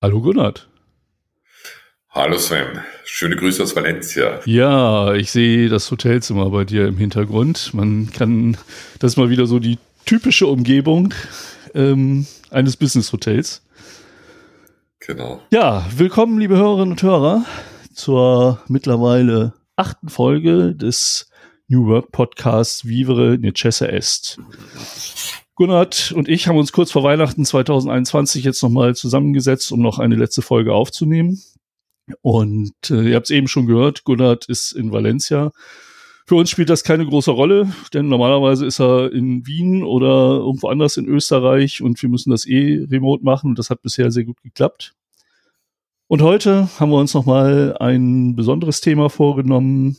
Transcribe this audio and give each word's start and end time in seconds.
Hallo 0.00 0.20
Gunnar. 0.20 0.54
Hallo 2.10 2.38
Sven, 2.38 2.78
schöne 3.04 3.34
Grüße 3.34 3.60
aus 3.60 3.74
Valencia. 3.74 4.38
Ja, 4.44 5.12
ich 5.14 5.32
sehe 5.32 5.68
das 5.68 5.90
Hotelzimmer 5.90 6.50
bei 6.50 6.64
dir 6.64 6.86
im 6.86 6.96
Hintergrund. 6.96 7.74
Man 7.74 8.12
kann, 8.12 8.56
das 9.00 9.12
ist 9.12 9.16
mal 9.16 9.28
wieder 9.28 9.46
so 9.46 9.58
die 9.58 9.76
typische 10.06 10.46
Umgebung 10.46 11.14
ähm, 11.74 12.28
eines 12.50 12.76
Business-Hotels. 12.76 13.66
Genau. 15.00 15.42
Ja, 15.50 15.84
willkommen, 15.96 16.38
liebe 16.38 16.56
Hörerinnen 16.56 16.92
und 16.92 17.02
Hörer, 17.02 17.44
zur 17.92 18.62
mittlerweile 18.68 19.54
achten 19.74 20.10
Folge 20.10 20.76
des 20.76 21.28
New 21.66 21.86
Work 21.86 22.12
Podcasts 22.12 22.86
Vivere 22.86 23.36
Necesse 23.36 23.90
Est. 23.90 24.38
Gunnar 25.58 25.88
und 26.14 26.28
ich 26.28 26.46
haben 26.46 26.56
uns 26.56 26.70
kurz 26.70 26.92
vor 26.92 27.02
Weihnachten 27.02 27.44
2021 27.44 28.44
jetzt 28.44 28.62
nochmal 28.62 28.94
zusammengesetzt, 28.94 29.72
um 29.72 29.82
noch 29.82 29.98
eine 29.98 30.14
letzte 30.14 30.40
Folge 30.40 30.72
aufzunehmen. 30.72 31.42
Und 32.22 32.74
äh, 32.90 33.10
ihr 33.10 33.16
habt 33.16 33.26
es 33.26 33.30
eben 33.30 33.48
schon 33.48 33.66
gehört, 33.66 34.04
Gunnar 34.04 34.38
ist 34.46 34.70
in 34.70 34.92
Valencia. 34.92 35.50
Für 36.26 36.36
uns 36.36 36.48
spielt 36.48 36.70
das 36.70 36.84
keine 36.84 37.04
große 37.04 37.32
Rolle, 37.32 37.72
denn 37.92 38.06
normalerweise 38.06 38.66
ist 38.66 38.78
er 38.78 39.12
in 39.12 39.48
Wien 39.48 39.82
oder 39.82 40.36
irgendwo 40.36 40.68
anders 40.68 40.96
in 40.96 41.06
Österreich 41.06 41.82
und 41.82 42.00
wir 42.00 42.08
müssen 42.08 42.30
das 42.30 42.46
eh 42.46 42.86
remote 42.88 43.24
machen 43.24 43.50
und 43.50 43.58
das 43.58 43.68
hat 43.68 43.82
bisher 43.82 44.12
sehr 44.12 44.24
gut 44.24 44.40
geklappt. 44.44 44.94
Und 46.06 46.22
heute 46.22 46.68
haben 46.78 46.92
wir 46.92 46.98
uns 46.98 47.14
nochmal 47.14 47.76
ein 47.80 48.36
besonderes 48.36 48.80
Thema 48.80 49.10
vorgenommen. 49.10 49.96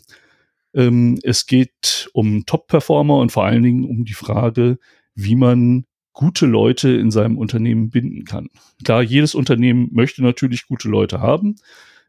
Ähm, 0.73 1.19
es 1.21 1.47
geht 1.47 2.09
um 2.13 2.45
Top-Performer 2.45 3.17
und 3.17 3.33
vor 3.33 3.43
allen 3.43 3.63
Dingen 3.63 3.83
um 3.83 4.05
die 4.05 4.13
Frage, 4.13 4.79
wie 5.23 5.35
man 5.35 5.85
gute 6.13 6.45
Leute 6.45 6.89
in 6.89 7.11
seinem 7.11 7.37
Unternehmen 7.37 7.89
binden 7.89 8.25
kann. 8.25 8.49
Klar, 8.83 9.03
jedes 9.03 9.35
Unternehmen 9.35 9.89
möchte 9.91 10.21
natürlich 10.21 10.67
gute 10.67 10.89
Leute 10.89 11.21
haben. 11.21 11.55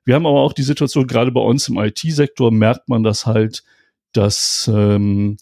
Wir 0.04 0.14
haben 0.14 0.26
aber 0.26 0.40
auch 0.40 0.52
die 0.52 0.62
Situation, 0.62 1.06
gerade 1.06 1.30
bei 1.30 1.40
uns 1.40 1.68
im 1.68 1.78
IT-Sektor 1.78 2.50
merkt 2.50 2.88
man 2.88 3.02
das 3.02 3.26
halt, 3.26 3.62
dass 4.12 4.70
ähm, 4.72 5.36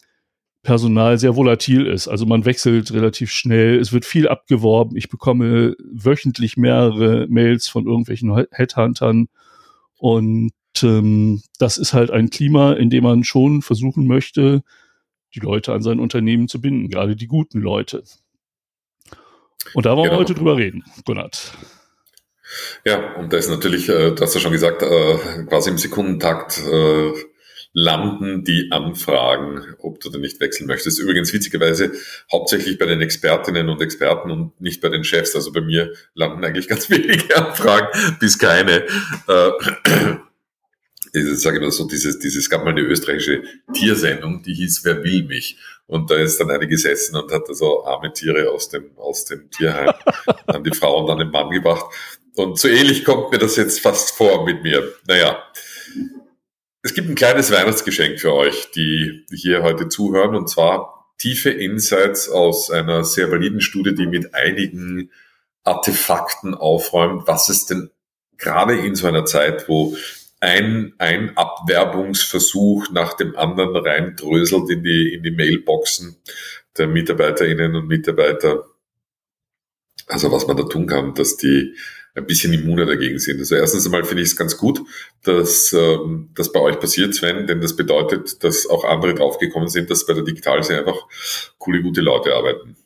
Personal 0.62 1.18
sehr 1.18 1.36
volatil 1.36 1.86
ist. 1.86 2.08
Also 2.08 2.26
man 2.26 2.44
wechselt 2.44 2.92
relativ 2.92 3.30
schnell, 3.30 3.78
es 3.78 3.92
wird 3.92 4.04
viel 4.04 4.28
abgeworben. 4.28 4.96
Ich 4.96 5.08
bekomme 5.08 5.74
wöchentlich 5.78 6.56
mehrere 6.56 7.26
Mails 7.28 7.68
von 7.68 7.86
irgendwelchen 7.86 8.36
Headhuntern 8.50 9.28
und 9.96 10.52
ähm, 10.82 11.40
das 11.58 11.78
ist 11.78 11.94
halt 11.94 12.10
ein 12.10 12.30
Klima, 12.30 12.72
in 12.72 12.90
dem 12.90 13.04
man 13.04 13.24
schon 13.24 13.62
versuchen 13.62 14.06
möchte, 14.06 14.62
die 15.34 15.40
Leute 15.40 15.72
an 15.72 15.82
sein 15.82 16.00
Unternehmen 16.00 16.48
zu 16.48 16.60
binden, 16.60 16.88
gerade 16.88 17.16
die 17.16 17.26
guten 17.26 17.60
Leute. 17.60 18.02
Und 19.74 19.86
da 19.86 19.96
wollen 19.96 20.04
genau. 20.04 20.14
wir 20.14 20.20
heute 20.20 20.34
drüber 20.34 20.56
reden, 20.56 20.84
Gunnar. 21.04 21.30
Ja, 22.84 23.14
und 23.16 23.32
da 23.32 23.36
ist 23.36 23.50
natürlich, 23.50 23.88
äh, 23.88 24.12
du 24.12 24.22
hast 24.22 24.34
ja 24.34 24.40
schon 24.40 24.52
gesagt, 24.52 24.82
äh, 24.82 25.44
quasi 25.46 25.70
im 25.70 25.78
Sekundentakt 25.78 26.62
äh, 26.66 27.12
landen 27.74 28.44
die 28.44 28.68
Anfragen, 28.70 29.76
ob 29.78 30.00
du 30.00 30.10
denn 30.10 30.22
nicht 30.22 30.40
wechseln 30.40 30.66
möchtest. 30.66 30.98
Übrigens 30.98 31.32
witzigerweise 31.32 31.92
hauptsächlich 32.32 32.78
bei 32.78 32.86
den 32.86 33.00
Expertinnen 33.00 33.68
und 33.68 33.82
Experten 33.82 34.30
und 34.30 34.60
nicht 34.60 34.80
bei 34.80 34.88
den 34.88 35.04
Chefs. 35.04 35.34
Also 35.34 35.52
bei 35.52 35.60
mir 35.60 35.92
landen 36.14 36.44
eigentlich 36.44 36.68
ganz 36.68 36.88
wenige 36.88 37.36
Anfragen, 37.36 37.88
bis 38.18 38.38
keine. 38.38 38.84
Äh, 39.28 39.50
ich 41.12 41.40
sage 41.40 41.58
immer 41.58 41.70
so, 41.70 41.86
dieses, 41.86 42.18
dieses 42.18 42.48
gab 42.50 42.64
mal 42.64 42.70
eine 42.70 42.80
österreichische 42.80 43.42
Tiersendung, 43.72 44.42
die 44.42 44.54
hieß 44.54 44.84
Wer 44.84 45.02
will 45.02 45.24
mich? 45.24 45.58
Und 45.86 46.10
da 46.10 46.16
ist 46.16 46.38
dann 46.38 46.50
eine 46.50 46.68
gesessen 46.68 47.16
und 47.16 47.32
hat 47.32 47.46
so 47.48 47.84
arme 47.84 48.12
Tiere 48.12 48.50
aus 48.50 48.68
dem, 48.68 48.90
aus 48.96 49.24
dem 49.24 49.50
Tierheim 49.50 49.92
an 50.46 50.62
die 50.62 50.74
Frau 50.74 51.02
und 51.02 51.10
an 51.10 51.18
den 51.18 51.30
Mann 51.30 51.50
gebracht. 51.50 51.86
Und 52.36 52.58
so 52.58 52.68
ähnlich 52.68 53.04
kommt 53.04 53.32
mir 53.32 53.38
das 53.38 53.56
jetzt 53.56 53.80
fast 53.80 54.10
vor 54.10 54.44
mit 54.44 54.62
mir. 54.62 54.94
Naja, 55.06 55.42
es 56.82 56.94
gibt 56.94 57.08
ein 57.08 57.14
kleines 57.14 57.50
Weihnachtsgeschenk 57.50 58.20
für 58.20 58.34
euch, 58.34 58.70
die 58.70 59.24
hier 59.32 59.62
heute 59.62 59.88
zuhören, 59.88 60.36
und 60.36 60.48
zwar 60.48 60.98
tiefe 61.18 61.50
Insights 61.50 62.28
aus 62.28 62.70
einer 62.70 63.02
sehr 63.04 63.30
validen 63.30 63.60
Studie, 63.60 63.94
die 63.94 64.06
mit 64.06 64.34
einigen 64.34 65.10
Artefakten 65.64 66.54
aufräumt, 66.54 67.26
was 67.26 67.48
es 67.48 67.66
denn 67.66 67.90
gerade 68.36 68.76
in 68.78 68.94
so 68.94 69.06
einer 69.06 69.24
Zeit, 69.24 69.68
wo 69.68 69.96
ein, 70.40 70.94
ein 70.98 71.36
Abwerbungsversuch 71.36 72.90
nach 72.90 73.14
dem 73.14 73.36
anderen 73.36 73.76
reindröselt 73.76 74.70
in 74.70 74.84
die, 74.84 75.12
in 75.14 75.22
die 75.22 75.30
Mailboxen 75.32 76.16
der 76.76 76.86
Mitarbeiterinnen 76.86 77.74
und 77.74 77.88
Mitarbeiter. 77.88 78.64
Also 80.06 80.30
was 80.30 80.46
man 80.46 80.56
da 80.56 80.62
tun 80.62 80.86
kann, 80.86 81.14
dass 81.14 81.36
die 81.36 81.74
ein 82.14 82.26
bisschen 82.26 82.52
immuner 82.52 82.86
dagegen 82.86 83.18
sind. 83.18 83.38
Also 83.38 83.54
erstens 83.54 83.84
einmal 83.84 84.04
finde 84.04 84.22
ich 84.22 84.30
es 84.30 84.36
ganz 84.36 84.56
gut, 84.56 84.80
dass 85.22 85.72
ähm, 85.72 86.30
das 86.34 86.52
bei 86.52 86.60
euch 86.60 86.80
passiert, 86.80 87.14
Sven, 87.14 87.46
denn 87.46 87.60
das 87.60 87.76
bedeutet, 87.76 88.42
dass 88.42 88.66
auch 88.66 88.84
andere 88.84 89.14
draufgekommen 89.14 89.68
sind, 89.68 89.90
dass 89.90 90.06
bei 90.06 90.14
der 90.14 90.24
Digitalse 90.24 90.78
einfach 90.78 91.06
coole, 91.58 91.82
gute 91.82 92.00
Leute 92.00 92.34
arbeiten. 92.34 92.76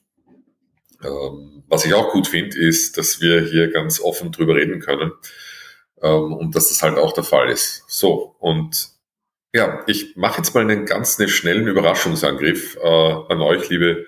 Ähm, 1.03 1.63
was 1.69 1.85
ich 1.87 1.95
auch 1.95 2.13
gut 2.13 2.29
finde, 2.29 2.59
ist, 2.59 2.99
dass 2.99 3.21
wir 3.21 3.41
hier 3.41 3.71
ganz 3.71 4.01
offen 4.01 4.33
drüber 4.33 4.57
reden 4.57 4.81
können 4.81 5.13
ähm, 6.03 6.33
und 6.33 6.55
dass 6.55 6.69
das 6.69 6.83
halt 6.83 6.99
auch 6.99 7.13
der 7.13 7.25
Fall 7.25 7.49
ist. 7.49 7.85
So, 7.89 8.37
und 8.39 8.91
ja, 9.55 9.83
ich 9.87 10.17
mache 10.17 10.39
jetzt 10.39 10.55
mal 10.55 10.61
einen 10.61 10.87
ganz 10.87 11.19
einen 11.19 11.29
schnellen 11.29 11.67
Überraschungsangriff 11.67 12.77
äh, 12.77 12.87
an 12.89 13.41
euch, 13.41 13.69
liebe 13.69 14.07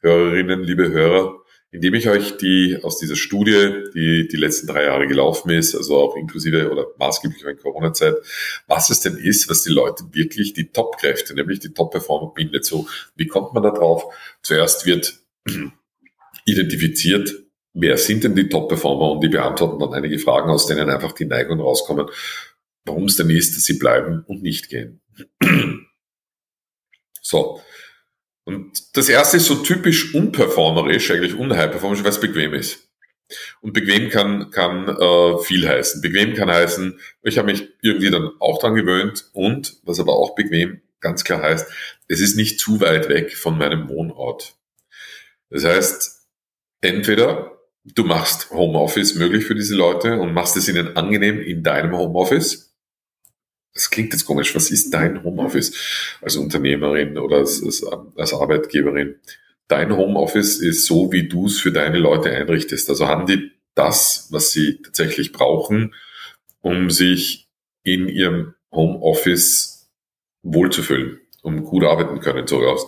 Hörerinnen, 0.00 0.62
liebe 0.62 0.90
Hörer 0.90 1.40
indem 1.72 1.94
ich 1.94 2.08
euch 2.08 2.36
die 2.36 2.78
aus 2.82 2.98
dieser 2.98 3.16
Studie, 3.16 3.84
die 3.94 4.26
die 4.28 4.36
letzten 4.36 4.66
drei 4.66 4.84
Jahre 4.84 5.06
gelaufen 5.06 5.50
ist, 5.50 5.74
also 5.74 5.98
auch 5.98 6.16
inklusive 6.16 6.70
oder 6.70 6.88
maßgeblich 6.98 7.44
in 7.44 7.56
Corona-Zeit, 7.58 8.16
was 8.66 8.90
es 8.90 9.00
denn 9.00 9.16
ist, 9.16 9.48
was 9.48 9.62
die 9.62 9.72
Leute 9.72 10.04
wirklich 10.12 10.52
die 10.52 10.70
Top-Kräfte, 10.70 11.34
nämlich 11.34 11.60
die 11.60 11.72
Top-Performer 11.72 12.32
bindet. 12.34 12.64
So, 12.64 12.88
wie 13.14 13.28
kommt 13.28 13.54
man 13.54 13.62
da 13.62 13.70
drauf? 13.70 14.04
Zuerst 14.42 14.84
wird 14.84 15.20
identifiziert, 16.44 17.32
wer 17.72 17.96
sind 17.96 18.24
denn 18.24 18.34
die 18.34 18.48
Top-Performer 18.48 19.12
und 19.12 19.20
die 19.22 19.28
beantworten 19.28 19.78
dann 19.78 19.94
einige 19.94 20.18
Fragen, 20.18 20.50
aus 20.50 20.66
denen 20.66 20.90
einfach 20.90 21.12
die 21.12 21.26
Neigung 21.26 21.60
rauskommen, 21.60 22.06
warum 22.84 23.04
es 23.04 23.16
denn 23.16 23.30
ist, 23.30 23.60
sie 23.60 23.78
bleiben 23.78 24.24
und 24.26 24.42
nicht 24.42 24.68
gehen. 24.68 25.00
so, 27.20 27.60
und 28.44 28.96
das 28.96 29.08
erste 29.08 29.36
ist 29.36 29.46
so 29.46 29.56
typisch 29.56 30.14
unperformerisch, 30.14 31.10
eigentlich 31.10 31.34
unhigh-performerisch, 31.34 32.02
weil 32.02 32.10
es 32.10 32.20
bequem 32.20 32.54
ist. 32.54 32.88
Und 33.60 33.74
bequem 33.74 34.08
kann, 34.10 34.50
kann 34.50 34.88
äh, 34.88 35.38
viel 35.44 35.68
heißen. 35.68 36.00
Bequem 36.00 36.34
kann 36.34 36.50
heißen, 36.50 36.98
ich 37.22 37.38
habe 37.38 37.52
mich 37.52 37.68
irgendwie 37.80 38.10
dann 38.10 38.30
auch 38.40 38.58
dran 38.58 38.74
gewöhnt 38.74 39.30
und, 39.32 39.76
was 39.84 40.00
aber 40.00 40.14
auch 40.14 40.34
bequem 40.34 40.80
ganz 41.00 41.24
klar 41.24 41.42
heißt, 41.42 41.70
es 42.08 42.20
ist 42.20 42.36
nicht 42.36 42.58
zu 42.58 42.80
weit 42.80 43.08
weg 43.08 43.36
von 43.36 43.56
meinem 43.56 43.88
Wohnort. 43.88 44.56
Das 45.48 45.64
heißt, 45.64 46.26
entweder 46.80 47.59
du 47.94 48.04
machst 48.04 48.50
Homeoffice 48.50 49.14
möglich 49.14 49.44
für 49.44 49.54
diese 49.54 49.74
Leute 49.74 50.18
und 50.18 50.32
machst 50.32 50.56
es 50.56 50.68
ihnen 50.68 50.96
angenehm 50.96 51.40
in 51.40 51.62
deinem 51.62 51.96
Homeoffice, 51.96 52.70
das 53.74 53.90
klingt 53.90 54.12
jetzt 54.12 54.24
komisch, 54.24 54.54
was 54.54 54.70
ist 54.70 54.92
dein 54.92 55.22
Homeoffice 55.22 55.72
als 56.20 56.36
Unternehmerin 56.36 57.16
oder 57.18 57.38
als, 57.38 57.62
als, 57.62 57.84
als 58.16 58.34
Arbeitgeberin? 58.34 59.16
Dein 59.68 59.96
Homeoffice 59.96 60.58
ist 60.58 60.86
so, 60.86 61.12
wie 61.12 61.28
du 61.28 61.46
es 61.46 61.60
für 61.60 61.70
deine 61.70 61.98
Leute 61.98 62.30
einrichtest. 62.30 62.90
Also 62.90 63.06
haben 63.06 63.26
die 63.26 63.52
das, 63.74 64.26
was 64.30 64.50
sie 64.50 64.82
tatsächlich 64.82 65.32
brauchen, 65.32 65.94
um 66.60 66.90
sich 66.90 67.48
in 67.84 68.08
ihrem 68.08 68.54
Homeoffice 68.72 69.88
wohlzufühlen, 70.42 71.20
um 71.42 71.64
gut 71.64 71.84
arbeiten 71.84 72.20
können, 72.20 72.46
so 72.46 72.58
aus. 72.60 72.86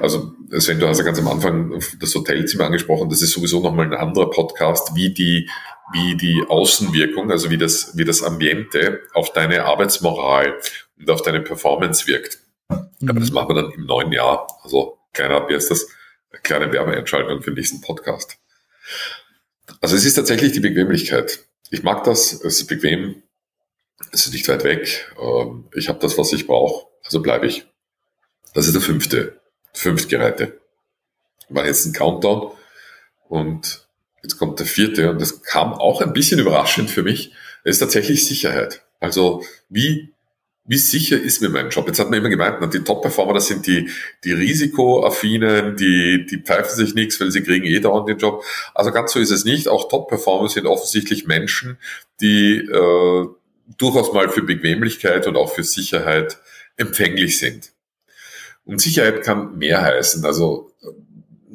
Also, 0.00 0.32
Sven, 0.58 0.78
du 0.78 0.86
hast 0.86 0.98
ja 0.98 1.04
ganz 1.04 1.18
am 1.18 1.28
Anfang 1.28 1.80
das 2.00 2.14
Hotelzimmer 2.14 2.66
angesprochen. 2.66 3.08
Das 3.08 3.22
ist 3.22 3.32
sowieso 3.32 3.60
nochmal 3.60 3.86
ein 3.86 3.94
anderer 3.94 4.30
Podcast, 4.30 4.94
wie 4.94 5.12
die 5.12 5.48
wie 5.92 6.16
die 6.16 6.42
Außenwirkung, 6.48 7.30
also 7.30 7.50
wie 7.50 7.58
das, 7.58 7.96
wie 7.96 8.04
das 8.04 8.22
Ambiente 8.22 9.02
auf 9.12 9.32
deine 9.32 9.64
Arbeitsmoral 9.64 10.58
und 10.98 11.10
auf 11.10 11.22
deine 11.22 11.40
Performance 11.40 12.06
wirkt. 12.06 12.38
Mhm. 12.68 13.10
Aber 13.10 13.20
das 13.20 13.30
machen 13.30 13.50
wir 13.50 13.62
dann 13.62 13.72
im 13.72 13.86
neuen 13.86 14.12
Jahr. 14.12 14.46
Also 14.62 14.98
kleiner, 15.12 15.48
wie 15.48 15.54
ist 15.54 15.70
das? 15.70 15.86
Kleine 16.42 16.72
Werbeentscheidung 16.72 17.42
für 17.42 17.50
den 17.50 17.58
nächsten 17.58 17.80
Podcast. 17.80 18.38
Also 19.80 19.94
es 19.94 20.04
ist 20.04 20.14
tatsächlich 20.14 20.52
die 20.52 20.60
Bequemlichkeit. 20.60 21.44
Ich 21.70 21.82
mag 21.82 22.02
das, 22.04 22.32
es 22.32 22.60
ist 22.60 22.66
bequem, 22.66 23.22
es 24.10 24.26
ist 24.26 24.32
nicht 24.32 24.48
weit 24.48 24.64
weg. 24.64 25.14
Ähm, 25.20 25.68
ich 25.74 25.88
habe 25.88 26.00
das, 26.00 26.18
was 26.18 26.32
ich 26.32 26.46
brauche, 26.46 26.86
also 27.04 27.22
bleibe 27.22 27.46
ich. 27.46 27.66
Das 28.54 28.66
ist 28.66 28.74
der 28.74 28.82
fünfte, 28.82 29.40
fünftgereihte. 29.74 30.58
War 31.50 31.66
jetzt 31.66 31.84
ein 31.84 31.92
Countdown 31.92 32.52
und 33.28 33.84
Jetzt 34.24 34.38
kommt 34.38 34.58
der 34.58 34.66
vierte 34.66 35.10
und 35.10 35.20
das 35.20 35.42
kam 35.42 35.74
auch 35.74 36.00
ein 36.00 36.14
bisschen 36.14 36.40
überraschend 36.40 36.90
für 36.90 37.02
mich. 37.02 37.32
Es 37.62 37.72
ist 37.76 37.80
tatsächlich 37.80 38.24
Sicherheit. 38.24 38.82
Also 38.98 39.44
wie 39.68 40.14
wie 40.66 40.78
sicher 40.78 41.20
ist 41.20 41.42
mir 41.42 41.50
mein 41.50 41.68
Job? 41.68 41.86
Jetzt 41.86 41.98
hat 41.98 42.08
man 42.08 42.20
immer 42.20 42.30
gemeint, 42.30 42.72
die 42.72 42.78
Top-Performer, 42.78 43.34
das 43.34 43.48
sind 43.48 43.66
die, 43.66 43.90
die 44.24 44.32
Risikoaffinen, 44.32 45.76
die, 45.76 46.24
die 46.24 46.38
pfeifen 46.38 46.74
sich 46.74 46.94
nichts, 46.94 47.20
weil 47.20 47.30
sie 47.30 47.42
kriegen 47.42 47.66
eh 47.66 47.80
dauernd 47.80 48.08
den 48.08 48.16
Job. 48.16 48.42
Also 48.72 48.90
ganz 48.90 49.12
so 49.12 49.20
ist 49.20 49.30
es 49.30 49.44
nicht. 49.44 49.68
Auch 49.68 49.90
Top-Performer 49.90 50.48
sind 50.48 50.64
offensichtlich 50.64 51.26
Menschen, 51.26 51.76
die 52.22 52.60
äh, 52.60 53.26
durchaus 53.76 54.14
mal 54.14 54.30
für 54.30 54.40
Bequemlichkeit 54.40 55.26
und 55.26 55.36
auch 55.36 55.54
für 55.54 55.64
Sicherheit 55.64 56.38
empfänglich 56.78 57.38
sind. 57.38 57.73
Und 58.64 58.80
Sicherheit 58.80 59.22
kann 59.22 59.58
mehr 59.58 59.82
heißen. 59.82 60.24
Also 60.24 60.70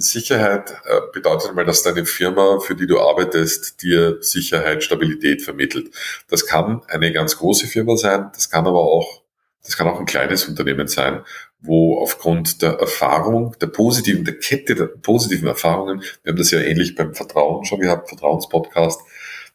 Sicherheit 0.02 0.72
äh, 0.86 1.02
bedeutet 1.14 1.54
mal, 1.56 1.66
dass 1.66 1.84
deine 1.84 2.06
Firma, 2.06 2.60
für 2.60 2.76
die 2.76 2.88
du 2.88 3.00
arbeitest, 3.00 3.82
dir 3.82 4.18
Sicherheit, 4.22 4.84
Stabilität 4.84 5.42
vermittelt. 5.42 5.92
Das 6.30 6.46
kann 6.46 6.82
eine 6.88 7.12
ganz 7.12 7.38
große 7.38 7.68
Firma 7.68 7.98
sein, 7.98 8.30
das 8.34 8.50
kann 8.50 8.66
aber 8.66 8.82
auch, 8.82 9.22
das 9.64 9.76
kann 9.76 9.88
auch 9.88 10.00
ein 10.00 10.06
kleines 10.06 10.48
Unternehmen 10.48 10.88
sein, 10.88 11.24
wo 11.62 12.00
aufgrund 12.00 12.62
der 12.62 12.80
Erfahrung, 12.80 13.56
der 13.60 13.68
positiven, 13.68 14.24
der 14.24 14.40
Kette 14.40 14.76
der 14.76 14.86
positiven 14.86 15.48
Erfahrungen, 15.48 16.02
wir 16.24 16.32
haben 16.32 16.38
das 16.38 16.52
ja 16.52 16.62
ähnlich 16.62 16.96
beim 16.96 17.14
Vertrauen 17.14 17.66
schon 17.66 17.82
gehabt, 17.82 18.08
Vertrauenspodcast, 18.08 19.02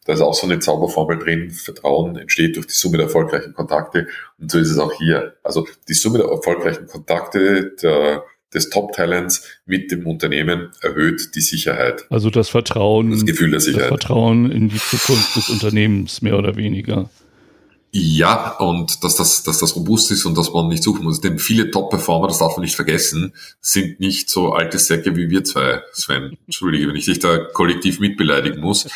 da 0.05 0.13
ist 0.13 0.21
auch 0.21 0.35
so 0.35 0.47
eine 0.47 0.59
Zauberformel 0.59 1.19
drin. 1.19 1.51
Vertrauen 1.51 2.17
entsteht 2.17 2.57
durch 2.57 2.67
die 2.67 2.75
Summe 2.75 2.99
der 2.99 3.07
erfolgreichen 3.07 3.55
Kontakte. 3.55 4.07
Und 4.39 4.51
so 4.51 4.59
ist 4.59 4.71
es 4.71 4.79
auch 4.79 4.93
hier. 4.93 5.35
Also 5.43 5.67
die 5.89 5.95
Summe 5.95 6.19
der 6.19 6.29
erfolgreichen 6.29 6.87
Kontakte, 6.87 7.73
der 7.83 8.25
des 8.55 8.71
Top-Talents 8.71 9.45
mit 9.67 9.91
dem 9.91 10.07
Unternehmen 10.07 10.71
erhöht 10.81 11.35
die 11.35 11.41
Sicherheit. 11.41 12.07
Also 12.09 12.31
das 12.31 12.49
Vertrauen, 12.49 13.11
das 13.11 13.27
Gefühl 13.27 13.51
der 13.51 13.61
Sicherheit. 13.61 13.91
Das 13.91 14.01
Vertrauen 14.01 14.51
in 14.51 14.69
die 14.69 14.79
Zukunft 14.79 15.37
des 15.37 15.49
Unternehmens, 15.51 16.23
mehr 16.23 16.39
oder 16.39 16.57
weniger. 16.57 17.11
Ja, 17.91 18.57
und 18.59 19.05
dass 19.05 19.15
das, 19.15 19.45
dass 19.45 19.59
das 19.59 19.77
robust 19.77 20.11
ist 20.11 20.25
und 20.25 20.37
dass 20.37 20.53
man 20.53 20.69
nicht 20.69 20.83
suchen 20.83 21.05
muss. 21.05 21.21
Denn 21.21 21.39
viele 21.39 21.71
Top-Performer, 21.71 22.27
das 22.27 22.39
darf 22.39 22.57
man 22.57 22.65
nicht 22.65 22.75
vergessen, 22.75 23.35
sind 23.61 24.01
nicht 24.01 24.31
so 24.31 24.53
alte 24.53 24.79
Säcke 24.79 25.17
wie 25.17 25.31
wir 25.31 25.45
zwei, 25.45 25.81
Sven. 25.93 26.37
Entschuldige, 26.47 26.89
wenn 26.89 26.97
ich 26.97 27.05
dich 27.05 27.21
da 27.21 27.39
kollektiv 27.39 28.01
mitbeleidigen 28.01 28.61
muss. 28.61 28.89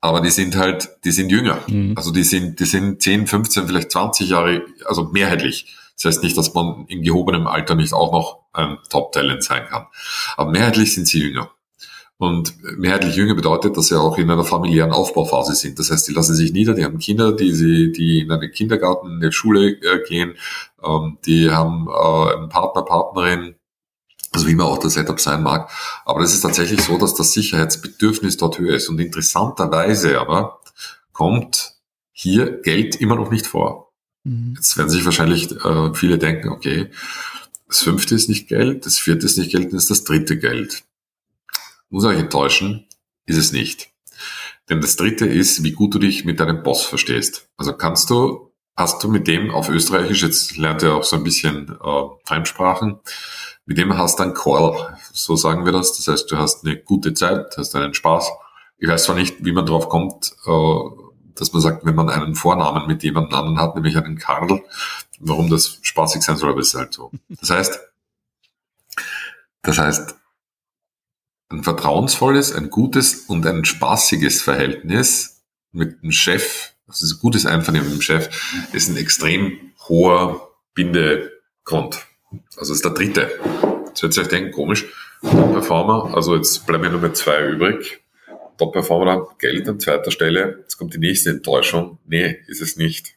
Aber 0.00 0.20
die 0.20 0.30
sind 0.30 0.56
halt, 0.56 0.88
die 1.04 1.10
sind 1.10 1.30
jünger. 1.30 1.60
Mhm. 1.66 1.94
Also 1.96 2.12
die 2.12 2.22
sind, 2.22 2.60
die 2.60 2.66
sind 2.66 3.02
10, 3.02 3.26
15, 3.26 3.66
vielleicht 3.66 3.90
20 3.90 4.28
Jahre, 4.28 4.62
also 4.84 5.04
mehrheitlich 5.12 5.74
das 5.98 6.14
heißt 6.14 6.22
nicht, 6.22 6.38
dass 6.38 6.54
man 6.54 6.86
in 6.86 7.02
gehobenem 7.02 7.48
Alter 7.48 7.74
nicht 7.74 7.92
auch 7.92 8.12
noch 8.12 8.38
ein 8.52 8.78
Top-Talent 8.88 9.42
sein 9.42 9.66
kann. 9.66 9.86
Aber 10.36 10.50
mehrheitlich 10.50 10.94
sind 10.94 11.08
sie 11.08 11.20
jünger. 11.20 11.50
Und 12.18 12.54
mehrheitlich 12.78 13.16
jünger 13.16 13.34
bedeutet, 13.34 13.76
dass 13.76 13.88
sie 13.88 13.98
auch 13.98 14.16
in 14.16 14.30
einer 14.30 14.44
familiären 14.44 14.92
Aufbauphase 14.92 15.54
sind. 15.54 15.78
Das 15.78 15.90
heißt, 15.90 16.06
die 16.08 16.12
lassen 16.12 16.34
sich 16.34 16.52
nieder, 16.52 16.74
die 16.74 16.84
haben 16.84 16.98
Kinder, 16.98 17.32
die, 17.32 17.52
sie, 17.52 17.92
die 17.92 18.20
in 18.20 18.30
einen 18.30 18.50
Kindergarten, 18.50 19.08
in 19.08 19.22
eine 19.22 19.32
Schule 19.32 19.70
äh, 19.70 20.04
gehen, 20.08 20.34
ähm, 20.84 21.18
die 21.26 21.50
haben 21.50 21.88
äh, 21.88 22.34
einen 22.36 22.48
Partner, 22.48 22.82
Partnerin, 22.82 23.54
also 24.32 24.46
wie 24.46 24.54
man 24.54 24.66
auch 24.66 24.78
das 24.78 24.94
Setup 24.94 25.20
sein 25.20 25.42
mag. 25.42 25.70
Aber 26.04 26.20
es 26.20 26.34
ist 26.34 26.42
tatsächlich 26.42 26.82
so, 26.82 26.98
dass 26.98 27.14
das 27.14 27.32
Sicherheitsbedürfnis 27.32 28.36
dort 28.36 28.58
höher 28.58 28.76
ist. 28.76 28.88
Und 28.88 28.98
interessanterweise 28.98 30.20
aber 30.20 30.60
kommt 31.12 31.74
hier 32.12 32.60
Geld 32.62 32.96
immer 32.96 33.16
noch 33.16 33.30
nicht 33.30 33.46
vor. 33.46 33.92
Mhm. 34.24 34.54
Jetzt 34.56 34.76
werden 34.76 34.90
sich 34.90 35.04
wahrscheinlich 35.04 35.52
äh, 35.52 35.94
viele 35.94 36.18
denken, 36.18 36.48
okay, 36.48 36.90
das 37.68 37.82
fünfte 37.82 38.14
ist 38.14 38.28
nicht 38.28 38.48
Geld, 38.48 38.86
das 38.86 38.98
vierte 38.98 39.26
ist 39.26 39.38
nicht 39.38 39.52
Geld, 39.52 39.70
dann 39.70 39.78
ist 39.78 39.90
das 39.90 40.04
dritte 40.04 40.38
Geld. 40.38 40.84
Muss 41.90 42.04
euch 42.04 42.18
enttäuschen, 42.18 42.86
ist 43.26 43.36
es 43.36 43.52
nicht. 43.52 43.88
Denn 44.68 44.80
das 44.80 44.96
dritte 44.96 45.26
ist, 45.26 45.62
wie 45.62 45.72
gut 45.72 45.94
du 45.94 45.98
dich 45.98 46.24
mit 46.24 46.40
deinem 46.40 46.62
Boss 46.62 46.84
verstehst. 46.84 47.48
Also 47.56 47.72
kannst 47.72 48.10
du, 48.10 48.52
hast 48.76 49.02
du 49.02 49.08
mit 49.08 49.26
dem 49.26 49.50
auf 49.50 49.68
Österreichisch, 49.68 50.22
jetzt 50.22 50.56
lernt 50.56 50.82
ihr 50.82 50.94
auch 50.94 51.04
so 51.04 51.16
ein 51.16 51.24
bisschen 51.24 51.76
äh, 51.82 52.02
Fremdsprachen, 52.24 53.00
mit 53.68 53.76
dem 53.76 53.98
hast 53.98 54.18
du 54.18 54.22
einen 54.22 54.32
Call, 54.32 54.96
so 55.12 55.36
sagen 55.36 55.66
wir 55.66 55.72
das. 55.72 55.94
Das 55.94 56.08
heißt, 56.08 56.32
du 56.32 56.38
hast 56.38 56.64
eine 56.64 56.78
gute 56.78 57.12
Zeit, 57.12 57.54
hast 57.58 57.76
einen 57.76 57.92
Spaß. 57.92 58.30
Ich 58.78 58.88
weiß 58.88 59.04
zwar 59.04 59.14
nicht, 59.14 59.44
wie 59.44 59.52
man 59.52 59.66
drauf 59.66 59.90
kommt, 59.90 60.32
äh, 60.46 60.84
dass 61.34 61.52
man 61.52 61.60
sagt, 61.60 61.84
wenn 61.84 61.94
man 61.94 62.08
einen 62.08 62.34
Vornamen 62.34 62.86
mit 62.86 63.02
jemandem 63.02 63.38
anderen 63.38 63.60
hat, 63.60 63.74
nämlich 63.74 63.94
einen 63.98 64.16
Karl, 64.16 64.62
warum 65.20 65.50
das 65.50 65.80
spaßig 65.82 66.22
sein 66.22 66.38
soll, 66.38 66.48
aber 66.48 66.60
ist 66.60 66.74
halt 66.74 66.94
so. 66.94 67.10
Das 67.28 67.50
heißt, 67.50 67.78
das 69.60 69.76
heißt, 69.76 70.14
ein 71.50 71.62
vertrauensvolles, 71.62 72.54
ein 72.54 72.70
gutes 72.70 73.26
und 73.26 73.46
ein 73.46 73.66
spaßiges 73.66 74.40
Verhältnis 74.40 75.42
mit 75.72 76.02
dem 76.02 76.12
Chef, 76.12 76.72
also 76.86 77.04
ein 77.04 77.20
gutes 77.20 77.44
Einvernehmen 77.44 77.90
mit 77.90 77.98
dem 77.98 78.02
Chef, 78.02 78.30
ist 78.72 78.88
ein 78.88 78.96
extrem 78.96 79.72
hoher 79.90 80.54
Bindegrund. 80.72 82.07
Also 82.56 82.72
ist 82.72 82.84
der 82.84 82.92
dritte. 82.92 83.30
Jetzt 83.88 84.02
wird 84.02 84.12
sich 84.12 84.22
euch 84.22 84.28
denken, 84.28 84.52
komisch, 84.52 84.86
Performer, 85.20 86.14
also 86.14 86.36
jetzt 86.36 86.66
bleiben 86.66 86.84
ja 86.84 86.90
nur 86.90 87.00
mehr 87.00 87.14
zwei 87.14 87.46
übrig. 87.48 88.02
Top-Performer 88.58 89.28
Geld 89.38 89.68
an 89.68 89.80
zweiter 89.80 90.10
Stelle. 90.10 90.58
Jetzt 90.60 90.76
kommt 90.76 90.92
die 90.92 90.98
nächste 90.98 91.30
Enttäuschung. 91.30 91.98
Nee, 92.06 92.38
ist 92.48 92.60
es 92.60 92.76
nicht. 92.76 93.14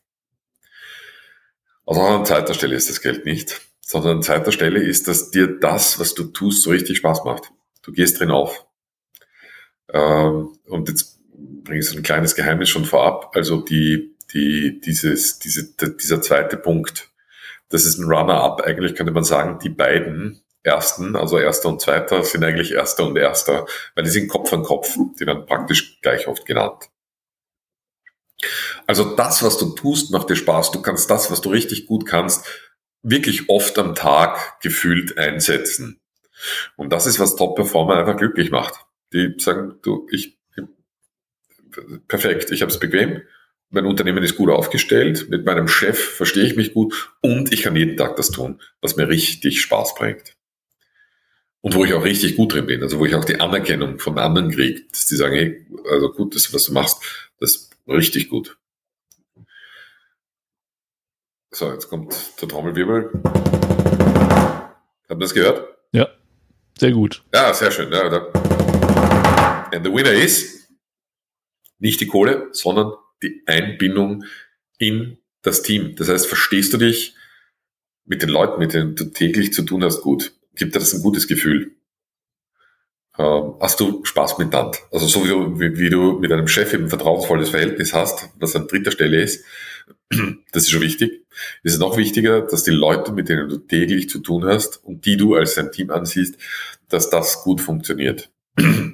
Also 1.85 2.01
an 2.01 2.25
zweiter 2.25 2.53
Stelle 2.53 2.75
ist 2.75 2.89
das 2.89 3.01
Geld 3.01 3.25
nicht, 3.25 3.61
sondern 3.81 4.17
an 4.17 4.23
zweiter 4.23 4.51
Stelle 4.51 4.79
ist, 4.81 5.07
dass 5.07 5.31
dir 5.31 5.59
das, 5.59 5.99
was 5.99 6.13
du 6.13 6.25
tust, 6.25 6.61
so 6.61 6.69
richtig 6.69 6.97
Spaß 6.97 7.25
macht. 7.25 7.51
Du 7.81 7.91
gehst 7.91 8.19
drin 8.19 8.31
auf. 8.31 8.65
Ähm, 9.91 10.53
und 10.67 10.87
jetzt 10.89 11.19
bringe 11.63 11.79
ich 11.79 11.87
so 11.87 11.97
ein 11.97 12.03
kleines 12.03 12.35
Geheimnis 12.35 12.69
schon 12.69 12.85
vorab. 12.85 13.31
Also 13.35 13.61
die, 13.61 14.15
die, 14.33 14.79
dieses, 14.79 15.39
diese, 15.39 15.73
dieser 15.75 16.21
zweite 16.21 16.55
Punkt, 16.55 17.09
das 17.71 17.85
ist 17.85 17.97
ein 17.97 18.05
Runner-up. 18.05 18.61
Eigentlich 18.61 18.95
könnte 18.95 19.11
man 19.11 19.23
sagen, 19.23 19.59
die 19.59 19.69
beiden 19.69 20.43
ersten, 20.63 21.15
also 21.15 21.39
erster 21.39 21.69
und 21.69 21.81
zweiter, 21.81 22.23
sind 22.23 22.43
eigentlich 22.43 22.73
erster 22.73 23.05
und 23.05 23.17
erster, 23.17 23.65
weil 23.95 24.03
die 24.03 24.11
sind 24.11 24.27
Kopf 24.27 24.53
an 24.53 24.63
Kopf, 24.63 24.95
die 25.19 25.25
werden 25.25 25.45
praktisch 25.45 25.99
gleich 26.01 26.27
oft 26.27 26.45
genannt. 26.45 26.89
Also 28.87 29.15
das, 29.15 29.43
was 29.43 29.57
du 29.57 29.73
tust, 29.75 30.11
macht 30.11 30.29
dir 30.29 30.35
Spaß. 30.35 30.71
Du 30.71 30.81
kannst 30.81 31.09
das, 31.09 31.31
was 31.31 31.41
du 31.41 31.49
richtig 31.49 31.87
gut 31.87 32.05
kannst, 32.05 32.45
wirklich 33.03 33.49
oft 33.49 33.77
am 33.79 33.95
Tag 33.95 34.59
gefühlt 34.61 35.17
einsetzen. 35.17 35.99
Und 36.75 36.91
das 36.91 37.05
ist, 37.05 37.19
was 37.19 37.35
Top-Performer 37.35 37.97
einfach 37.97 38.17
glücklich 38.17 38.51
macht. 38.51 38.85
Die 39.13 39.35
sagen, 39.37 39.75
du, 39.83 40.07
ich, 40.11 40.37
perfekt, 42.07 42.51
ich 42.51 42.61
habe 42.61 42.71
es 42.71 42.79
bequem, 42.79 43.21
mein 43.71 43.85
Unternehmen 43.85 44.23
ist 44.23 44.35
gut 44.35 44.49
aufgestellt, 44.49 45.29
mit 45.29 45.45
meinem 45.45 45.67
Chef 45.67 45.97
verstehe 45.97 46.43
ich 46.43 46.55
mich 46.55 46.73
gut 46.73 47.13
und 47.21 47.51
ich 47.53 47.63
kann 47.63 47.75
jeden 47.75 47.97
Tag 47.97 48.17
das 48.17 48.29
tun, 48.29 48.61
was 48.81 48.97
mir 48.97 49.07
richtig 49.07 49.61
Spaß 49.61 49.95
bringt. 49.95 50.35
Und 51.61 51.75
wo 51.75 51.85
ich 51.85 51.93
auch 51.93 52.03
richtig 52.03 52.35
gut 52.35 52.53
drin 52.53 52.65
bin, 52.65 52.81
also 52.81 52.99
wo 52.99 53.05
ich 53.05 53.15
auch 53.15 53.23
die 53.23 53.39
Anerkennung 53.39 53.99
von 53.99 54.17
anderen 54.17 54.51
kriege, 54.51 54.81
dass 54.91 55.05
die 55.05 55.15
sagen, 55.15 55.35
hey, 55.35 55.65
also 55.89 56.11
gut, 56.11 56.35
das, 56.35 56.53
was 56.53 56.65
du 56.65 56.73
machst, 56.73 56.97
das 57.39 57.51
ist 57.51 57.77
richtig 57.87 58.29
gut. 58.29 58.57
So, 61.51 61.71
jetzt 61.71 61.87
kommt 61.87 62.41
der 62.41 62.49
Trommelwirbel. 62.49 63.11
Haben 65.07 65.19
das 65.19 65.33
gehört? 65.33 65.77
Ja, 65.91 66.09
sehr 66.77 66.91
gut. 66.91 67.23
Ja, 67.33 67.53
sehr 67.53 67.71
schön. 67.71 67.91
Ja. 67.91 68.31
And 69.71 69.85
the 69.85 69.93
winner 69.93 70.13
is 70.13 70.67
nicht 71.77 72.01
die 72.01 72.07
Kohle, 72.07 72.49
sondern 72.51 72.93
die 73.23 73.43
Einbindung 73.45 74.23
in 74.77 75.17
das 75.41 75.63
Team. 75.63 75.95
Das 75.95 76.09
heißt, 76.09 76.27
verstehst 76.27 76.73
du 76.73 76.77
dich 76.77 77.15
mit 78.05 78.21
den 78.21 78.29
Leuten, 78.29 78.59
mit 78.59 78.73
denen 78.73 78.95
du 78.95 79.05
täglich 79.05 79.53
zu 79.53 79.63
tun 79.63 79.83
hast, 79.83 80.01
gut 80.01 80.33
gibt 80.55 80.75
dir 80.75 80.79
das 80.79 80.93
ein 80.93 81.01
gutes 81.01 81.27
Gefühl. 81.27 81.71
Ähm, 83.17 83.55
hast 83.59 83.79
du 83.79 84.03
Spaß 84.05 84.37
miteinander? 84.37 84.77
Also 84.91 85.07
so 85.07 85.23
wie, 85.59 85.77
wie, 85.77 85.89
du 85.89 86.19
mit 86.19 86.31
einem 86.31 86.47
Chef 86.47 86.73
eben 86.73 86.85
ein 86.85 86.89
vertrauensvolles 86.89 87.49
Verhältnis 87.49 87.93
hast, 87.93 88.29
was 88.39 88.55
an 88.55 88.67
dritter 88.67 88.91
Stelle 88.91 89.21
ist, 89.21 89.43
das 90.51 90.63
ist 90.63 90.71
schon 90.71 90.81
wichtig. 90.81 91.25
Es 91.63 91.73
ist 91.73 91.79
noch 91.79 91.97
wichtiger, 91.97 92.41
dass 92.41 92.63
die 92.63 92.71
Leute, 92.71 93.11
mit 93.11 93.29
denen 93.29 93.49
du 93.49 93.57
täglich 93.57 94.09
zu 94.09 94.19
tun 94.19 94.45
hast 94.45 94.83
und 94.83 95.05
die 95.05 95.17
du 95.17 95.35
als 95.35 95.55
dein 95.55 95.71
Team 95.71 95.91
ansiehst, 95.91 96.37
dass 96.89 97.09
das 97.09 97.43
gut 97.43 97.61
funktioniert. 97.61 98.31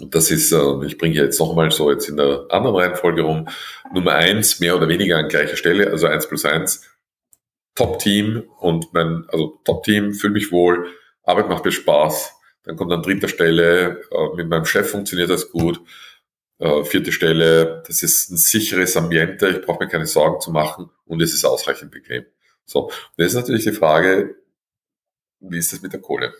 Und 0.00 0.14
das 0.14 0.30
ist, 0.30 0.52
äh, 0.52 0.86
ich 0.86 0.98
bringe 0.98 1.14
jetzt 1.14 1.38
nochmal 1.38 1.70
so 1.70 1.90
jetzt 1.90 2.08
in 2.08 2.16
der 2.16 2.46
anderen 2.50 2.76
Reihenfolge 2.76 3.22
rum, 3.22 3.48
Nummer 3.92 4.12
eins, 4.12 4.60
mehr 4.60 4.76
oder 4.76 4.88
weniger 4.88 5.18
an 5.18 5.28
gleicher 5.28 5.56
Stelle, 5.56 5.90
also 5.90 6.06
eins 6.06 6.28
plus 6.28 6.44
eins, 6.44 6.82
Top-Team 7.74 8.44
und 8.60 8.92
mein, 8.92 9.24
also 9.28 9.60
Top-Team, 9.64 10.14
fühle 10.14 10.34
mich 10.34 10.52
wohl, 10.52 10.88
Arbeit 11.22 11.48
macht 11.48 11.64
mir 11.64 11.72
Spaß. 11.72 12.32
Dann 12.64 12.76
kommt 12.76 12.92
an 12.92 13.02
dritter 13.02 13.28
Stelle, 13.28 14.00
äh, 14.10 14.36
mit 14.36 14.48
meinem 14.48 14.64
Chef 14.64 14.90
funktioniert 14.90 15.30
das 15.30 15.50
gut. 15.50 15.80
Äh, 16.58 16.84
vierte 16.84 17.12
Stelle, 17.12 17.82
das 17.86 18.02
ist 18.02 18.30
ein 18.30 18.36
sicheres 18.36 18.96
Ambiente, 18.96 19.48
ich 19.48 19.60
brauche 19.60 19.84
mir 19.84 19.90
keine 19.90 20.06
Sorgen 20.06 20.40
zu 20.40 20.50
machen 20.50 20.90
und 21.04 21.20
es 21.20 21.34
ist 21.34 21.44
ausreichend 21.44 21.90
bequem. 21.90 22.24
So, 22.64 22.84
und 22.86 22.92
jetzt 23.18 23.30
ist 23.30 23.34
natürlich 23.34 23.64
die 23.64 23.72
Frage, 23.72 24.36
wie 25.40 25.58
ist 25.58 25.72
das 25.72 25.82
mit 25.82 25.92
der 25.92 26.00
Kohle? 26.00 26.32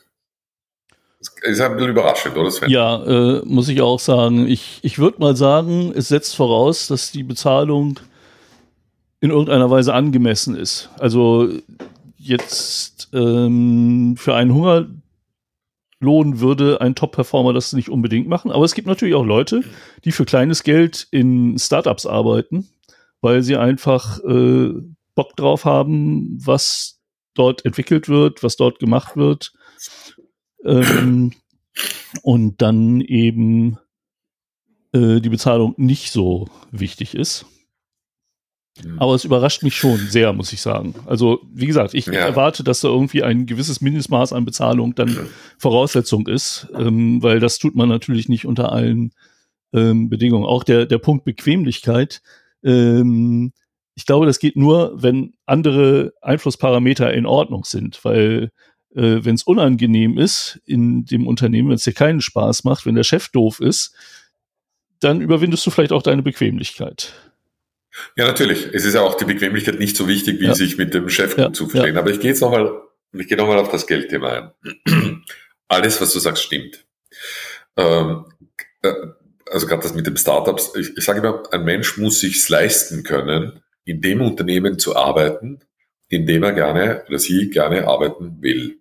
Ist 1.43 1.61
ein 1.61 1.75
bisschen 1.75 1.91
überraschend, 1.91 2.37
oder 2.37 2.51
Sven? 2.51 2.71
Ja, 2.71 3.03
äh, 3.05 3.43
muss 3.45 3.69
ich 3.69 3.81
auch 3.81 3.99
sagen. 3.99 4.47
Ich, 4.47 4.81
ich 4.83 4.99
würde 4.99 5.21
mal 5.21 5.37
sagen, 5.37 5.93
es 5.95 6.09
setzt 6.09 6.35
voraus, 6.37 6.87
dass 6.87 7.13
die 7.13 7.23
Bezahlung 7.23 8.01
in 9.21 9.31
irgendeiner 9.31 9.71
Weise 9.71 9.95
angemessen 9.95 10.57
ist. 10.57 10.91
Also 10.99 11.49
jetzt 12.17 13.09
ähm, 13.13 14.17
für 14.19 14.35
einen 14.35 14.53
Hungerlohn 14.55 16.41
würde 16.41 16.81
ein 16.81 16.95
Top-Performer 16.95 17.53
das 17.53 17.73
nicht 17.73 17.89
unbedingt 17.89 18.29
machen. 18.29 18.51
Aber 18.51 18.65
es 18.65 18.75
gibt 18.75 18.87
natürlich 18.87 19.15
auch 19.15 19.25
Leute, 19.25 19.63
die 20.05 20.13
für 20.13 20.25
kleines 20.25 20.63
Geld 20.63 21.07
in 21.11 21.59
Startups 21.59 22.07
arbeiten, 22.07 22.69
weil 23.21 23.43
sie 23.43 23.57
einfach 23.57 24.21
äh, 24.25 24.73
Bock 25.15 25.37
drauf 25.37 25.65
haben, 25.65 26.39
was 26.45 27.01
dort 27.35 27.65
entwickelt 27.65 28.09
wird, 28.09 28.43
was 28.43 28.57
dort 28.57 28.79
gemacht 28.79 29.17
wird. 29.17 29.53
Ähm, 30.65 31.33
und 32.23 32.63
dann 32.63 33.01
eben 33.01 33.79
äh, 34.93 35.21
die 35.21 35.29
Bezahlung 35.29 35.75
nicht 35.77 36.11
so 36.13 36.49
wichtig 36.71 37.15
ist. 37.15 37.47
Mhm. 38.83 38.99
Aber 38.99 39.15
es 39.15 39.25
überrascht 39.25 39.63
mich 39.63 39.77
schon 39.77 39.99
sehr, 39.99 40.33
muss 40.33 40.53
ich 40.53 40.61
sagen. 40.61 40.95
Also, 41.07 41.41
wie 41.53 41.67
gesagt, 41.67 41.95
ich 41.95 42.07
ja. 42.07 42.15
erwarte, 42.15 42.65
dass 42.65 42.81
da 42.81 42.89
irgendwie 42.89 43.23
ein 43.23 43.47
gewisses 43.47 43.81
Mindestmaß 43.81 44.33
an 44.33 44.45
Bezahlung 44.45 44.95
dann 44.95 45.29
Voraussetzung 45.59 46.27
ist, 46.27 46.69
ähm, 46.75 47.23
weil 47.23 47.41
das 47.41 47.59
tut 47.59 47.75
man 47.75 47.89
natürlich 47.89 48.29
nicht 48.29 48.47
unter 48.47 48.73
allen 48.73 49.13
ähm, 49.73 50.09
Bedingungen. 50.09 50.47
Auch 50.47 50.65
der, 50.65 50.87
der 50.87 50.99
Punkt 50.99 51.25
Bequemlichkeit, 51.25 52.23
ähm, 52.65 53.53
ich 53.97 54.07
glaube, 54.07 54.27
das 54.27 54.41
geht 54.41 54.57
nur, 54.57 55.01
wenn 55.01 55.35
andere 55.47 56.13
Einflussparameter 56.21 57.15
in 57.15 57.27
Ordnung 57.27 57.65
sind, 57.65 58.05
weil 58.05 58.51
äh, 58.95 59.25
wenn 59.25 59.35
es 59.35 59.43
unangenehm 59.43 60.19
ist 60.19 60.61
in 60.65 61.05
dem 61.05 61.27
Unternehmen, 61.27 61.69
wenn 61.69 61.77
es 61.77 61.85
dir 61.85 61.93
keinen 61.93 62.21
Spaß 62.21 62.65
macht, 62.65 62.87
wenn 62.87 62.95
der 62.95 63.05
Chef 63.05 63.29
doof 63.29 63.61
ist, 63.61 63.95
dann 65.01 65.21
überwindest 65.21 65.67
du 65.67 65.71
vielleicht 65.71 65.93
auch 65.93 66.03
deine 66.03 66.23
Bequemlichkeit. 66.23 67.13
Ja, 68.17 68.27
natürlich. 68.27 68.67
Es 68.73 68.85
ist 68.85 68.95
ja 68.95 69.03
auch 69.03 69.15
die 69.15 69.25
Bequemlichkeit 69.25 69.79
nicht 69.79 69.97
so 69.97 70.09
wichtig, 70.09 70.41
wie 70.41 70.47
ja. 70.47 70.55
sich 70.55 70.79
mit 70.79 70.95
dem 70.95 71.09
Chef 71.09 71.37
ja, 71.37 71.53
zu 71.53 71.69
verstehen. 71.69 71.95
Ja. 71.95 72.01
Aber 72.01 72.11
ich 72.11 72.21
gehe 72.21 72.31
jetzt 72.31 72.41
nochmal, 72.41 72.73
ich 73.13 73.29
gehe 73.29 73.37
nochmal 73.37 73.59
auf 73.59 73.71
das 73.71 73.87
Geldthema 73.87 74.53
ein. 74.65 75.23
Alles, 75.69 76.01
was 76.01 76.13
du 76.13 76.19
sagst, 76.19 76.43
stimmt. 76.43 76.85
Ähm, 77.77 78.25
äh, 78.83 78.93
also 79.51 79.67
gerade 79.67 79.83
das 79.83 79.95
mit 79.95 80.07
den 80.07 80.17
Startups. 80.17 80.73
Ich, 80.77 80.97
ich 80.97 81.05
sage 81.05 81.21
immer, 81.21 81.43
ein 81.53 81.65
Mensch 81.65 81.97
muss 81.97 82.21
sich's 82.21 82.49
leisten 82.49 83.05
können, 83.05 83.61
in 83.85 84.01
dem 84.01 84.21
Unternehmen 84.21 84.79
zu 84.79 84.97
arbeiten, 84.97 85.61
in 86.09 86.27
dem 86.27 86.43
er 86.43 86.53
gerne 86.53 87.05
oder 87.09 87.19
sie 87.19 87.51
gerne 87.51 87.87
arbeiten 87.87 88.39
will. 88.41 88.79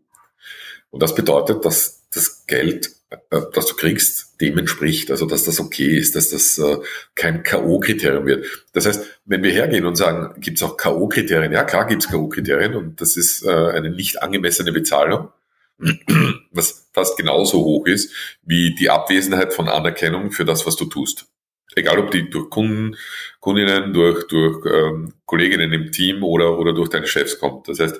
Und 0.93 1.01
das 1.01 1.15
bedeutet, 1.15 1.65
dass 1.65 2.03
das 2.13 2.45
Geld 2.45 2.91
äh, 3.09 3.41
das 3.51 3.65
du 3.65 3.75
kriegst, 3.75 4.39
dem 4.41 4.59
entspricht, 4.59 5.09
also 5.09 5.25
dass 5.25 5.43
das 5.43 5.59
okay 5.59 5.97
ist, 5.97 6.15
dass 6.15 6.29
das 6.29 6.59
äh, 6.59 6.77
kein 7.15 7.41
K.O.-Kriterium 7.41 8.27
wird. 8.27 8.45
Das 8.73 8.85
heißt, 8.85 9.03
wenn 9.25 9.41
wir 9.41 9.51
hergehen 9.51 9.87
und 9.87 9.95
sagen, 9.95 10.39
gibt 10.39 10.57
es 10.57 10.63
auch 10.63 10.77
K.O.-Kriterien? 10.77 11.51
Ja, 11.51 11.63
klar 11.63 11.87
gibt 11.87 12.03
es 12.03 12.09
K.O.-Kriterien 12.09 12.75
und 12.75 13.01
das 13.01 13.17
ist 13.17 13.43
äh, 13.43 13.49
eine 13.49 13.89
nicht 13.89 14.21
angemessene 14.21 14.71
Bezahlung, 14.71 15.29
was 16.51 16.89
fast 16.93 17.17
genauso 17.17 17.63
hoch 17.63 17.87
ist 17.87 18.13
wie 18.43 18.75
die 18.75 18.91
Abwesenheit 18.91 19.51
von 19.51 19.67
Anerkennung 19.69 20.29
für 20.31 20.45
das, 20.45 20.67
was 20.67 20.75
du 20.75 20.85
tust. 20.85 21.25
Egal 21.75 21.97
ob 21.97 22.11
die 22.11 22.29
durch 22.29 22.51
Kunden, 22.51 22.97
Kundinnen, 23.39 23.93
durch, 23.93 24.27
durch 24.27 24.63
ähm, 24.71 25.13
Kolleginnen 25.25 25.73
im 25.73 25.91
Team 25.91 26.21
oder, 26.21 26.59
oder 26.59 26.73
durch 26.73 26.89
deine 26.89 27.07
Chefs 27.07 27.39
kommt. 27.39 27.67
Das 27.67 27.79
heißt, 27.79 27.99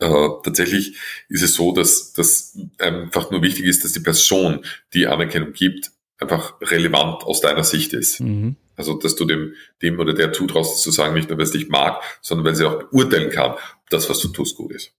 äh, 0.00 0.28
tatsächlich 0.42 0.96
ist 1.28 1.42
es 1.42 1.54
so, 1.54 1.72
dass 1.72 2.12
dass 2.12 2.58
einfach 2.78 3.30
nur 3.30 3.42
wichtig 3.42 3.66
ist, 3.66 3.84
dass 3.84 3.92
die 3.92 4.00
Person, 4.00 4.64
die 4.92 5.06
Anerkennung 5.06 5.52
gibt, 5.52 5.92
einfach 6.18 6.60
relevant 6.60 7.24
aus 7.24 7.40
deiner 7.40 7.64
Sicht 7.64 7.92
ist. 7.92 8.20
Mhm. 8.20 8.56
Also, 8.76 8.94
dass 8.94 9.14
du 9.14 9.26
dem, 9.26 9.54
dem 9.82 9.98
oder 9.98 10.14
der 10.14 10.32
zutraust, 10.32 10.82
zu 10.82 10.90
sagen, 10.90 11.14
nicht 11.14 11.28
nur, 11.28 11.38
weil 11.38 11.44
es 11.44 11.50
dich 11.50 11.68
mag, 11.68 12.02
sondern 12.22 12.46
weil 12.46 12.54
sie 12.54 12.66
auch 12.66 12.84
beurteilen 12.84 13.30
kann, 13.30 13.52
ob 13.52 13.90
das, 13.90 14.08
was 14.08 14.20
du 14.20 14.28
tust, 14.28 14.56
gut 14.56 14.72
ist. 14.72 14.92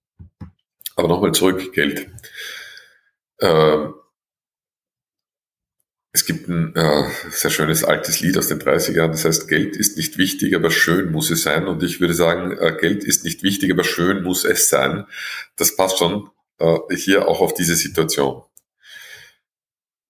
Aber 0.95 1.07
nochmal 1.07 1.31
zurück, 1.31 1.73
Geld. 1.73 2.07
Ähm, 3.39 3.95
es 6.13 6.25
gibt 6.25 6.49
ein 6.49 6.75
äh, 6.75 7.09
sehr 7.29 7.51
schönes 7.51 7.85
altes 7.85 8.19
Lied 8.19 8.37
aus 8.37 8.49
den 8.49 8.59
30ern, 8.59 9.07
das 9.07 9.23
heißt, 9.23 9.47
Geld 9.47 9.77
ist 9.77 9.95
nicht 9.95 10.17
wichtig, 10.17 10.55
aber 10.55 10.69
schön 10.69 11.11
muss 11.11 11.29
es 11.29 11.43
sein. 11.43 11.67
Und 11.67 11.83
ich 11.83 12.01
würde 12.01 12.13
sagen, 12.13 12.57
äh, 12.57 12.75
Geld 12.79 13.03
ist 13.05 13.23
nicht 13.23 13.43
wichtig, 13.43 13.71
aber 13.71 13.85
schön 13.85 14.21
muss 14.23 14.43
es 14.43 14.67
sein. 14.69 15.05
Das 15.55 15.75
passt 15.75 15.99
schon 15.99 16.29
äh, 16.59 16.77
hier 16.95 17.29
auch 17.29 17.39
auf 17.39 17.53
diese 17.53 17.75
Situation. 17.75 18.43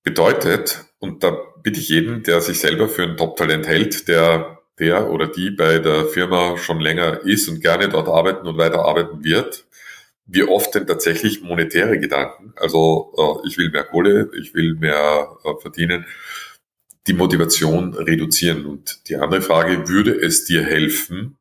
Bedeutet, 0.03 0.85
und 0.97 1.23
da 1.23 1.37
bitte 1.61 1.79
ich 1.79 1.89
jeden, 1.89 2.23
der 2.23 2.41
sich 2.41 2.59
selber 2.59 2.89
für 2.89 3.03
ein 3.03 3.17
Top-Talent 3.17 3.67
hält, 3.67 4.07
der, 4.07 4.59
der 4.79 5.11
oder 5.11 5.27
die 5.27 5.51
bei 5.51 5.77
der 5.77 6.05
Firma 6.05 6.57
schon 6.57 6.79
länger 6.79 7.21
ist 7.25 7.47
und 7.47 7.61
gerne 7.61 7.89
dort 7.89 8.07
arbeiten 8.07 8.47
und 8.47 8.57
weiter 8.57 8.85
arbeiten 8.85 9.23
wird, 9.23 9.65
wie 10.33 10.43
oft 10.43 10.73
denn 10.75 10.87
tatsächlich 10.87 11.41
monetäre 11.41 11.99
Gedanken, 11.99 12.53
also 12.55 13.13
äh, 13.43 13.47
ich 13.47 13.57
will 13.57 13.69
mehr 13.69 13.83
Kohle, 13.83 14.31
ich 14.39 14.53
will 14.53 14.75
mehr 14.75 15.27
äh, 15.43 15.61
verdienen, 15.61 16.05
die 17.07 17.13
Motivation 17.13 17.93
reduzieren. 17.93 18.65
Und 18.65 19.09
die 19.09 19.17
andere 19.17 19.41
Frage, 19.41 19.89
würde 19.89 20.13
es 20.13 20.45
dir 20.45 20.63
helfen, 20.63 21.37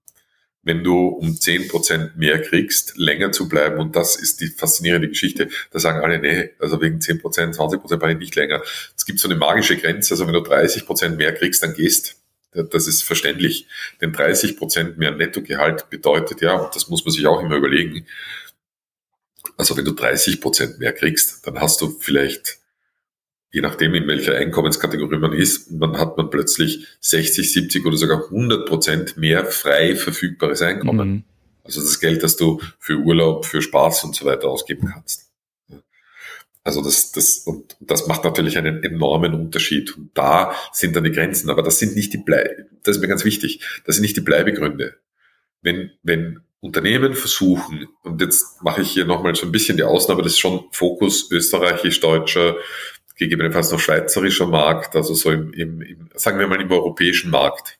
wenn 0.62 0.82
du 0.82 1.06
um 1.06 1.36
zehn 1.36 1.68
Prozent 1.68 2.16
mehr 2.16 2.42
kriegst, 2.42 2.96
länger 2.96 3.30
zu 3.30 3.48
bleiben? 3.48 3.78
Und 3.78 3.94
das 3.94 4.16
ist 4.16 4.40
die 4.40 4.48
faszinierende 4.48 5.08
Geschichte. 5.08 5.48
Da 5.70 5.78
sagen 5.78 6.00
alle, 6.00 6.18
nee, 6.18 6.50
also 6.58 6.80
wegen 6.80 7.00
zehn 7.00 7.20
Prozent, 7.20 7.54
20 7.54 7.80
Prozent 7.80 8.02
ich 8.02 8.18
nicht 8.18 8.34
länger. 8.34 8.60
Es 8.96 9.06
gibt 9.06 9.20
so 9.20 9.28
eine 9.28 9.38
magische 9.38 9.76
Grenze, 9.76 10.14
also 10.14 10.26
wenn 10.26 10.34
du 10.34 10.40
30 10.40 10.84
Prozent 10.84 11.16
mehr 11.16 11.32
kriegst, 11.32 11.62
dann 11.62 11.74
gehst. 11.74 12.16
Das 12.52 12.88
ist 12.88 13.04
verständlich. 13.04 13.68
Denn 14.00 14.12
30 14.12 14.56
Prozent 14.56 14.98
mehr 14.98 15.12
Nettogehalt 15.12 15.88
bedeutet 15.90 16.40
ja, 16.40 16.54
und 16.54 16.74
das 16.74 16.88
muss 16.88 17.04
man 17.04 17.12
sich 17.12 17.28
auch 17.28 17.40
immer 17.40 17.54
überlegen, 17.54 18.04
also 19.60 19.76
wenn 19.76 19.84
du 19.84 19.92
30 19.92 20.40
Prozent 20.40 20.78
mehr 20.78 20.92
kriegst, 20.92 21.46
dann 21.46 21.60
hast 21.60 21.80
du 21.80 21.90
vielleicht, 21.90 22.58
je 23.52 23.60
nachdem 23.60 23.94
in 23.94 24.08
welcher 24.08 24.34
Einkommenskategorie 24.34 25.18
man 25.18 25.34
ist, 25.34 25.68
dann 25.70 25.98
hat 25.98 26.16
man 26.16 26.30
plötzlich 26.30 26.86
60, 27.00 27.52
70 27.52 27.84
oder 27.84 27.96
sogar 27.96 28.24
100 28.24 28.66
Prozent 28.66 29.16
mehr 29.18 29.44
frei 29.44 29.96
verfügbares 29.96 30.62
Einkommen. 30.62 31.08
Mhm. 31.10 31.24
Also 31.62 31.82
das 31.82 32.00
Geld, 32.00 32.22
das 32.22 32.36
du 32.36 32.60
für 32.78 32.96
Urlaub, 32.96 33.44
für 33.44 33.60
Spaß 33.60 34.04
und 34.04 34.16
so 34.16 34.24
weiter 34.24 34.48
ausgeben 34.48 34.88
kannst. 34.92 35.30
Also 36.64 36.82
das, 36.82 37.12
das, 37.12 37.38
und 37.38 37.76
das 37.80 38.06
macht 38.06 38.24
natürlich 38.24 38.56
einen 38.56 38.82
enormen 38.82 39.34
Unterschied. 39.34 39.96
Und 39.96 40.10
da 40.14 40.54
sind 40.72 40.96
dann 40.96 41.04
die 41.04 41.12
Grenzen. 41.12 41.50
Aber 41.50 41.62
das 41.62 41.78
sind 41.78 41.96
nicht 41.96 42.12
die 42.12 42.18
Blei, 42.18 42.66
das 42.82 42.96
ist 42.96 43.02
mir 43.02 43.08
ganz 43.08 43.24
wichtig, 43.24 43.60
das 43.84 43.96
sind 43.96 44.02
nicht 44.02 44.16
die 44.16 44.22
Bleibegründe. 44.22 44.96
Wenn, 45.62 45.90
wenn 46.02 46.40
Unternehmen 46.60 47.14
versuchen, 47.14 47.88
und 48.02 48.20
jetzt 48.20 48.62
mache 48.62 48.82
ich 48.82 48.90
hier 48.90 49.06
nochmal 49.06 49.34
so 49.34 49.46
ein 49.46 49.52
bisschen 49.52 49.76
die 49.76 49.82
Ausnahme, 49.82 50.22
das 50.22 50.32
ist 50.32 50.40
schon 50.40 50.64
Fokus 50.72 51.30
österreichisch-deutscher, 51.30 52.56
gegebenenfalls 53.16 53.70
noch 53.70 53.80
schweizerischer 53.80 54.46
Markt, 54.46 54.96
also 54.96 55.14
so 55.14 55.30
im, 55.30 55.52
im, 55.52 55.80
im, 55.80 56.10
sagen 56.14 56.38
wir 56.38 56.46
mal 56.46 56.60
im 56.60 56.70
europäischen 56.70 57.30
Markt. 57.30 57.78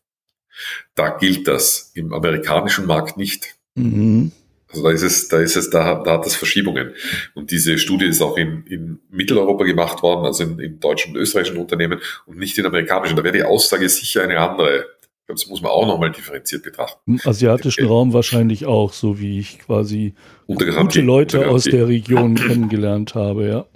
Da 0.95 1.11
gilt 1.11 1.49
das, 1.49 1.93
im 1.95 2.13
amerikanischen 2.13 2.87
Markt 2.87 3.17
nicht. 3.17 3.55
Mhm. 3.75 4.33
Also 4.69 4.85
da 4.85 4.91
ist 4.91 5.03
es, 5.03 5.29
da 5.29 5.41
ist 5.41 5.57
es, 5.57 5.71
da, 5.71 6.03
da 6.03 6.13
hat 6.13 6.27
es 6.27 6.37
Verschiebungen. 6.37 6.95
Und 7.35 7.51
diese 7.51 7.79
Studie 7.79 8.07
ist 8.07 8.23
auch 8.23 8.37
in, 8.37 8.65
in 8.67 9.01
Mitteleuropa 9.11 9.65
gemacht 9.65 10.03
worden, 10.03 10.25
also 10.25 10.45
in, 10.45 10.59
in 10.61 10.79
deutschen 10.79 11.15
und 11.15 11.21
österreichischen 11.21 11.59
Unternehmen 11.59 12.01
und 12.27 12.39
nicht 12.39 12.57
in 12.57 12.67
amerikanischen. 12.67 13.17
Da 13.17 13.25
wäre 13.25 13.37
die 13.37 13.43
Aussage 13.43 13.89
sicher 13.89 14.23
eine 14.23 14.39
andere 14.39 14.87
das 15.33 15.47
muss 15.47 15.63
man 15.63 15.71
auch 15.71 15.87
nochmal 15.87 16.13
differenziert 16.13 16.63
betrachten. 16.63 17.15
Im 17.15 17.21
asiatischen 17.25 17.85
okay. 17.85 17.93
Raum 17.93 18.13
wahrscheinlich 18.13 18.67
auch, 18.67 18.93
so 18.93 19.21
wie 19.21 19.39
ich 19.39 19.59
quasi 19.61 20.15
gute 20.47 21.01
Leute 21.01 21.49
aus 21.49 21.65
der 21.65 21.89
Region 21.89 22.35
kennengelernt 22.35 23.15
habe, 23.15 23.49
ja. 23.49 23.67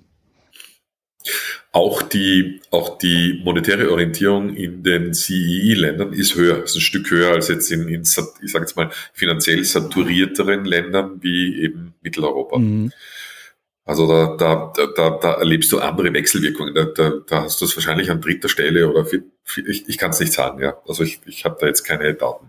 Auch 1.73 2.03
die, 2.03 2.61
auch 2.71 2.99
die 2.99 3.41
monetäre 3.43 3.91
Orientierung 3.91 4.55
in 4.55 4.85
den 4.85 5.13
CEE-Ländern 5.13 6.13
ist 6.13 6.37
höher, 6.37 6.63
ist 6.63 6.77
ein 6.77 6.81
Stück 6.81 7.11
höher 7.11 7.33
als 7.33 7.49
jetzt 7.49 7.73
in, 7.73 7.89
in 7.89 8.03
ich 8.03 8.09
sage 8.09 8.61
jetzt 8.61 8.77
mal, 8.77 8.91
finanziell 9.13 9.65
saturierteren 9.65 10.65
Ländern 10.65 11.21
wie 11.23 11.61
eben 11.61 11.95
Mitteleuropa. 12.01 12.59
Mhm. 12.59 12.93
Also 13.87 14.09
da, 14.09 14.35
da, 14.39 14.73
da, 14.97 15.11
da 15.11 15.33
erlebst 15.35 15.71
du 15.71 15.79
andere 15.79 16.13
Wechselwirkungen. 16.15 16.75
Da, 16.75 16.85
da, 16.85 17.13
da 17.27 17.43
hast 17.43 17.61
du 17.61 17.67
es 17.67 17.77
wahrscheinlich 17.77 18.11
an 18.11 18.23
dritter 18.23 18.49
Stelle 18.49 18.89
oder 18.89 19.05
viel, 19.05 19.25
viel, 19.43 19.69
ich, 19.69 19.87
ich 19.89 19.99
kann 19.99 20.11
es 20.11 20.21
nicht 20.21 20.33
sagen, 20.33 20.63
ja. 20.63 20.79
Also 20.89 21.03
ich, 21.03 21.21
ich 21.27 21.45
habe 21.45 21.59
da 21.61 21.67
jetzt 21.67 21.85
keine 21.85 22.15
Daten. 22.15 22.49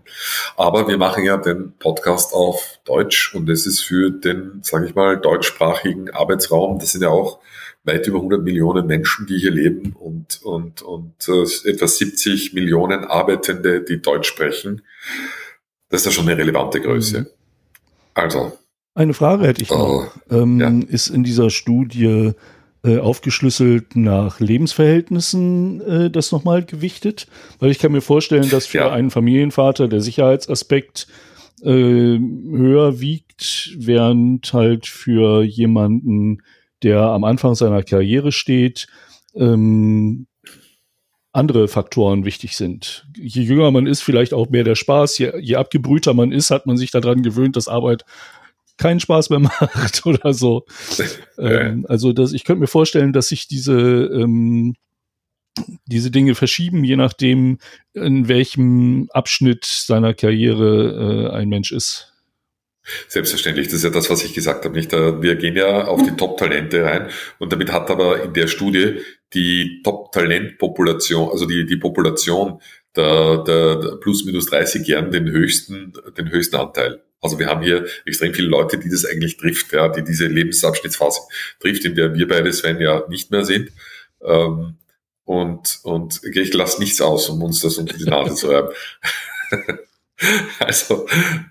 Aber 0.56 0.88
wir 0.88 0.96
machen 0.96 1.24
ja 1.24 1.36
den 1.36 1.74
Podcast 1.78 2.32
auf 2.32 2.78
Deutsch 2.86 3.34
und 3.34 3.50
es 3.50 3.66
ist 3.66 3.80
für 3.80 4.10
den, 4.10 4.60
sage 4.62 4.86
ich 4.86 4.94
mal, 4.94 5.18
deutschsprachigen 5.18 6.10
Arbeitsraum, 6.10 6.78
das 6.78 6.92
sind 6.92 7.02
ja 7.02 7.10
auch 7.10 7.38
weit 7.84 8.06
über 8.06 8.16
100 8.18 8.42
Millionen 8.42 8.86
Menschen, 8.86 9.26
die 9.26 9.38
hier 9.38 9.52
leben 9.52 9.92
und, 9.92 10.42
und, 10.42 10.80
und 10.80 11.28
äh, 11.28 11.70
etwa 11.70 11.86
70 11.86 12.54
Millionen 12.54 13.04
Arbeitende, 13.04 13.82
die 13.82 14.00
Deutsch 14.00 14.28
sprechen. 14.28 14.82
Das 15.90 16.00
ist 16.00 16.06
ja 16.06 16.12
schon 16.12 16.28
eine 16.28 16.38
relevante 16.38 16.80
Größe. 16.80 17.20
Mhm. 17.20 17.26
Also, 18.14 18.58
eine 18.96 19.14
Frage 19.14 19.46
hätte 19.46 19.62
ich 19.62 19.70
noch. 19.70 20.06
Oh, 20.30 20.34
ähm, 20.34 20.60
ja. 20.60 20.68
Ist 20.88 21.08
in 21.08 21.22
dieser 21.22 21.50
Studie 21.50 22.32
äh, 22.82 22.98
aufgeschlüsselt 22.98 23.94
nach 23.94 24.40
Lebensverhältnissen 24.40 25.80
äh, 25.82 26.10
das 26.10 26.32
nochmal 26.32 26.64
gewichtet? 26.64 27.28
Weil 27.58 27.70
ich 27.70 27.78
kann 27.78 27.92
mir 27.92 28.00
vorstellen, 28.00 28.48
dass 28.48 28.66
für 28.66 28.78
ja. 28.78 28.90
einen 28.90 29.10
Familienvater 29.10 29.86
der 29.86 30.00
Sicherheitsaspekt 30.00 31.06
äh, 31.62 31.68
höher 31.68 32.98
wiegt, 33.00 33.76
während 33.76 34.52
halt 34.52 34.86
für 34.86 35.42
jemanden, 35.42 36.42
der 36.82 37.02
am 37.02 37.24
Anfang 37.24 37.54
seiner 37.54 37.82
Karriere 37.82 38.32
steht, 38.32 38.86
ähm, 39.34 40.26
andere 41.32 41.68
Faktoren 41.68 42.24
wichtig 42.24 42.56
sind. 42.56 43.06
Je 43.14 43.42
jünger 43.42 43.70
man 43.70 43.86
ist, 43.86 44.00
vielleicht 44.00 44.32
auch 44.32 44.48
mehr 44.48 44.64
der 44.64 44.74
Spaß. 44.74 45.18
Je, 45.18 45.32
je 45.38 45.56
abgebrühter 45.56 46.14
man 46.14 46.32
ist, 46.32 46.50
hat 46.50 46.66
man 46.66 46.78
sich 46.78 46.90
daran 46.90 47.22
gewöhnt, 47.22 47.56
dass 47.56 47.68
Arbeit 47.68 48.06
keinen 48.76 49.00
Spaß 49.00 49.30
mehr 49.30 49.38
macht 49.60 50.06
oder 50.06 50.32
so. 50.34 50.64
ähm, 51.38 51.86
also 51.88 52.12
das, 52.12 52.32
ich 52.32 52.44
könnte 52.44 52.60
mir 52.60 52.66
vorstellen, 52.66 53.12
dass 53.12 53.28
sich 53.28 53.48
diese 53.48 53.72
ähm, 53.72 54.74
diese 55.86 56.10
Dinge 56.10 56.34
verschieben, 56.34 56.84
je 56.84 56.96
nachdem, 56.96 57.58
in 57.94 58.28
welchem 58.28 59.08
Abschnitt 59.12 59.64
seiner 59.64 60.14
Karriere 60.14 61.30
äh, 61.32 61.34
ein 61.34 61.48
Mensch 61.48 61.72
ist. 61.72 62.12
Selbstverständlich, 63.08 63.66
das 63.66 63.76
ist 63.76 63.84
ja 63.84 63.90
das, 63.90 64.10
was 64.10 64.24
ich 64.24 64.32
gesagt 64.32 64.64
habe. 64.64 64.76
Nicht? 64.76 64.92
Wir 64.92 65.34
gehen 65.34 65.56
ja 65.56 65.86
auf 65.86 66.04
die 66.04 66.14
Top-Talente 66.14 66.84
rein 66.84 67.08
und 67.38 67.52
damit 67.52 67.72
hat 67.72 67.90
aber 67.90 68.22
in 68.22 68.32
der 68.32 68.46
Studie 68.46 69.00
die 69.34 69.80
Top-Talent-Population, 69.82 71.30
also 71.30 71.46
die, 71.46 71.66
die 71.66 71.78
Population 71.78 72.60
der, 72.94 73.38
der, 73.38 73.76
der 73.76 73.96
plus 73.96 74.24
minus 74.24 74.46
30 74.46 74.86
Jahren 74.86 75.10
den 75.10 75.28
höchsten, 75.28 75.94
den 76.16 76.30
höchsten 76.30 76.56
Anteil. 76.56 77.02
Also 77.20 77.38
wir 77.38 77.46
haben 77.46 77.62
hier 77.62 77.86
extrem 78.04 78.34
viele 78.34 78.48
Leute, 78.48 78.78
die 78.78 78.90
das 78.90 79.04
eigentlich 79.04 79.36
trifft, 79.36 79.72
ja, 79.72 79.88
die 79.88 80.04
diese 80.04 80.26
Lebensabschnittsphase 80.26 81.20
trifft, 81.60 81.84
in 81.84 81.94
der 81.94 82.14
wir 82.14 82.28
beide, 82.28 82.52
Sven, 82.52 82.80
ja 82.80 83.04
nicht 83.08 83.30
mehr 83.30 83.44
sind. 83.44 83.72
Ähm, 84.22 84.76
und, 85.24 85.80
und 85.82 86.20
ich 86.22 86.54
lasse 86.54 86.80
nichts 86.80 87.00
aus, 87.00 87.28
um 87.28 87.42
uns 87.42 87.60
das 87.60 87.78
unter 87.78 87.96
die 87.96 88.04
Nase 88.04 88.34
zu 88.34 88.48
reiben. 88.48 88.68
also 90.60 91.06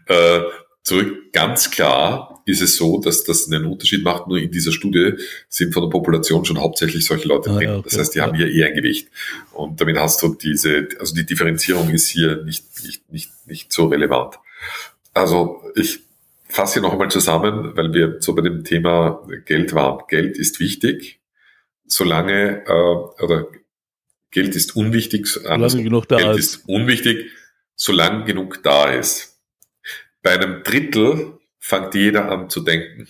äh, 0.06 0.42
zurück, 0.82 1.34
ganz 1.34 1.72
klar 1.72 2.42
ist 2.46 2.62
es 2.62 2.78
so, 2.78 3.02
dass 3.02 3.24
das 3.24 3.52
einen 3.52 3.66
Unterschied 3.66 4.04
macht. 4.04 4.28
Nur 4.28 4.38
in 4.38 4.52
dieser 4.52 4.72
Studie 4.72 5.14
sind 5.50 5.74
von 5.74 5.84
der 5.84 5.90
Population 5.90 6.46
schon 6.46 6.60
hauptsächlich 6.60 7.06
solche 7.06 7.28
Leute 7.28 7.50
ah, 7.50 7.56
drin. 7.56 7.70
Okay. 7.72 7.90
Das 7.90 7.98
heißt, 7.98 8.16
die 8.16 8.22
haben 8.22 8.36
hier 8.36 8.50
eher 8.50 8.68
ein 8.68 8.76
Gewicht. 8.76 9.10
Und 9.52 9.82
damit 9.82 9.98
hast 9.98 10.22
du 10.22 10.36
diese, 10.36 10.88
also 11.00 11.16
die 11.16 11.26
Differenzierung 11.26 11.90
ist 11.90 12.08
hier 12.08 12.44
nicht, 12.44 12.64
nicht, 12.84 13.12
nicht, 13.12 13.32
nicht 13.46 13.74
so 13.74 13.88
relevant. 13.88 14.36
Also 15.16 15.64
ich 15.76 16.02
fasse 16.44 16.74
hier 16.74 16.82
noch 16.82 16.92
einmal 16.92 17.10
zusammen, 17.10 17.76
weil 17.76 17.94
wir 17.94 18.18
so 18.20 18.36
bei 18.36 18.42
dem 18.42 18.64
Thema 18.64 19.26
Geld 19.46 19.74
waren. 19.74 20.04
Geld 20.10 20.38
ist 20.38 20.60
wichtig, 20.60 21.22
solange, 21.86 22.66
äh, 22.68 23.24
oder 23.24 23.48
Geld 24.30 24.56
ist 24.56 24.76
unwichtig, 24.76 25.28
solange 25.28 25.84
genug 25.84 26.10
da 26.10 26.18
Geld 26.18 26.38
ist. 26.38 26.56
ist 26.58 26.70
unwichtig, 26.70 27.32
solange 27.76 28.26
genug 28.26 28.62
da 28.62 28.92
ist. 28.92 29.40
Bei 30.22 30.32
einem 30.32 30.64
Drittel 30.64 31.40
fängt 31.60 31.96
jeder 31.96 32.30
an 32.30 32.50
zu 32.50 32.60
denken. 32.60 33.08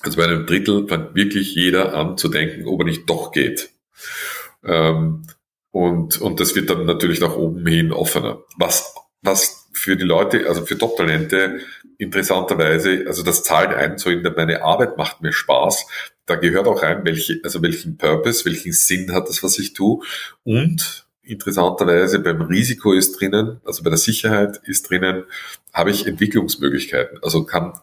Also 0.00 0.16
bei 0.16 0.24
einem 0.24 0.46
Drittel 0.46 0.88
fängt 0.88 1.14
wirklich 1.14 1.54
jeder 1.54 1.94
an 1.94 2.16
zu 2.16 2.28
denken, 2.28 2.66
ob 2.66 2.80
er 2.80 2.86
nicht 2.86 3.10
doch 3.10 3.30
geht. 3.30 3.70
Ähm, 4.64 5.26
und, 5.70 6.18
und 6.18 6.40
das 6.40 6.54
wird 6.54 6.70
dann 6.70 6.86
natürlich 6.86 7.20
nach 7.20 7.36
oben 7.36 7.66
hin 7.66 7.92
offener. 7.92 8.42
Was, 8.56 8.94
was 9.20 9.63
für 9.74 9.96
die 9.96 10.04
Leute, 10.04 10.48
also 10.48 10.64
für 10.64 10.78
Top-Talente 10.78 11.60
interessanterweise, 11.98 13.04
also 13.06 13.22
das 13.22 13.42
zahlt 13.42 13.74
ein, 13.74 13.98
so 13.98 14.10
in 14.10 14.22
der, 14.22 14.32
meine 14.36 14.62
Arbeit 14.62 14.96
macht 14.96 15.20
mir 15.20 15.32
Spaß, 15.32 15.86
da 16.26 16.36
gehört 16.36 16.66
auch 16.66 16.82
rein, 16.82 17.04
welche, 17.04 17.40
also 17.42 17.62
welchen 17.62 17.98
Purpose, 17.98 18.44
welchen 18.44 18.72
Sinn 18.72 19.12
hat 19.12 19.28
das, 19.28 19.42
was 19.42 19.58
ich 19.58 19.74
tue. 19.74 20.02
Und 20.42 21.06
interessanterweise 21.22 22.18
beim 22.20 22.40
Risiko 22.42 22.92
ist 22.92 23.20
drinnen, 23.20 23.60
also 23.64 23.82
bei 23.82 23.90
der 23.90 23.98
Sicherheit 23.98 24.60
ist 24.64 24.88
drinnen, 24.88 25.24
habe 25.72 25.90
ich 25.90 26.06
Entwicklungsmöglichkeiten. 26.06 27.18
Also 27.22 27.44
kann 27.44 27.74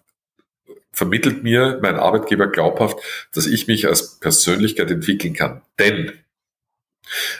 vermittelt 0.94 1.44
mir 1.44 1.80
mein 1.82 1.96
Arbeitgeber 1.96 2.48
glaubhaft, 2.48 3.00
dass 3.34 3.48
ich 3.48 3.68
mich 3.68 3.88
als 3.88 4.20
Persönlichkeit 4.20 4.92
entwickeln 4.92 5.34
kann. 5.34 5.62
Denn 5.80 6.12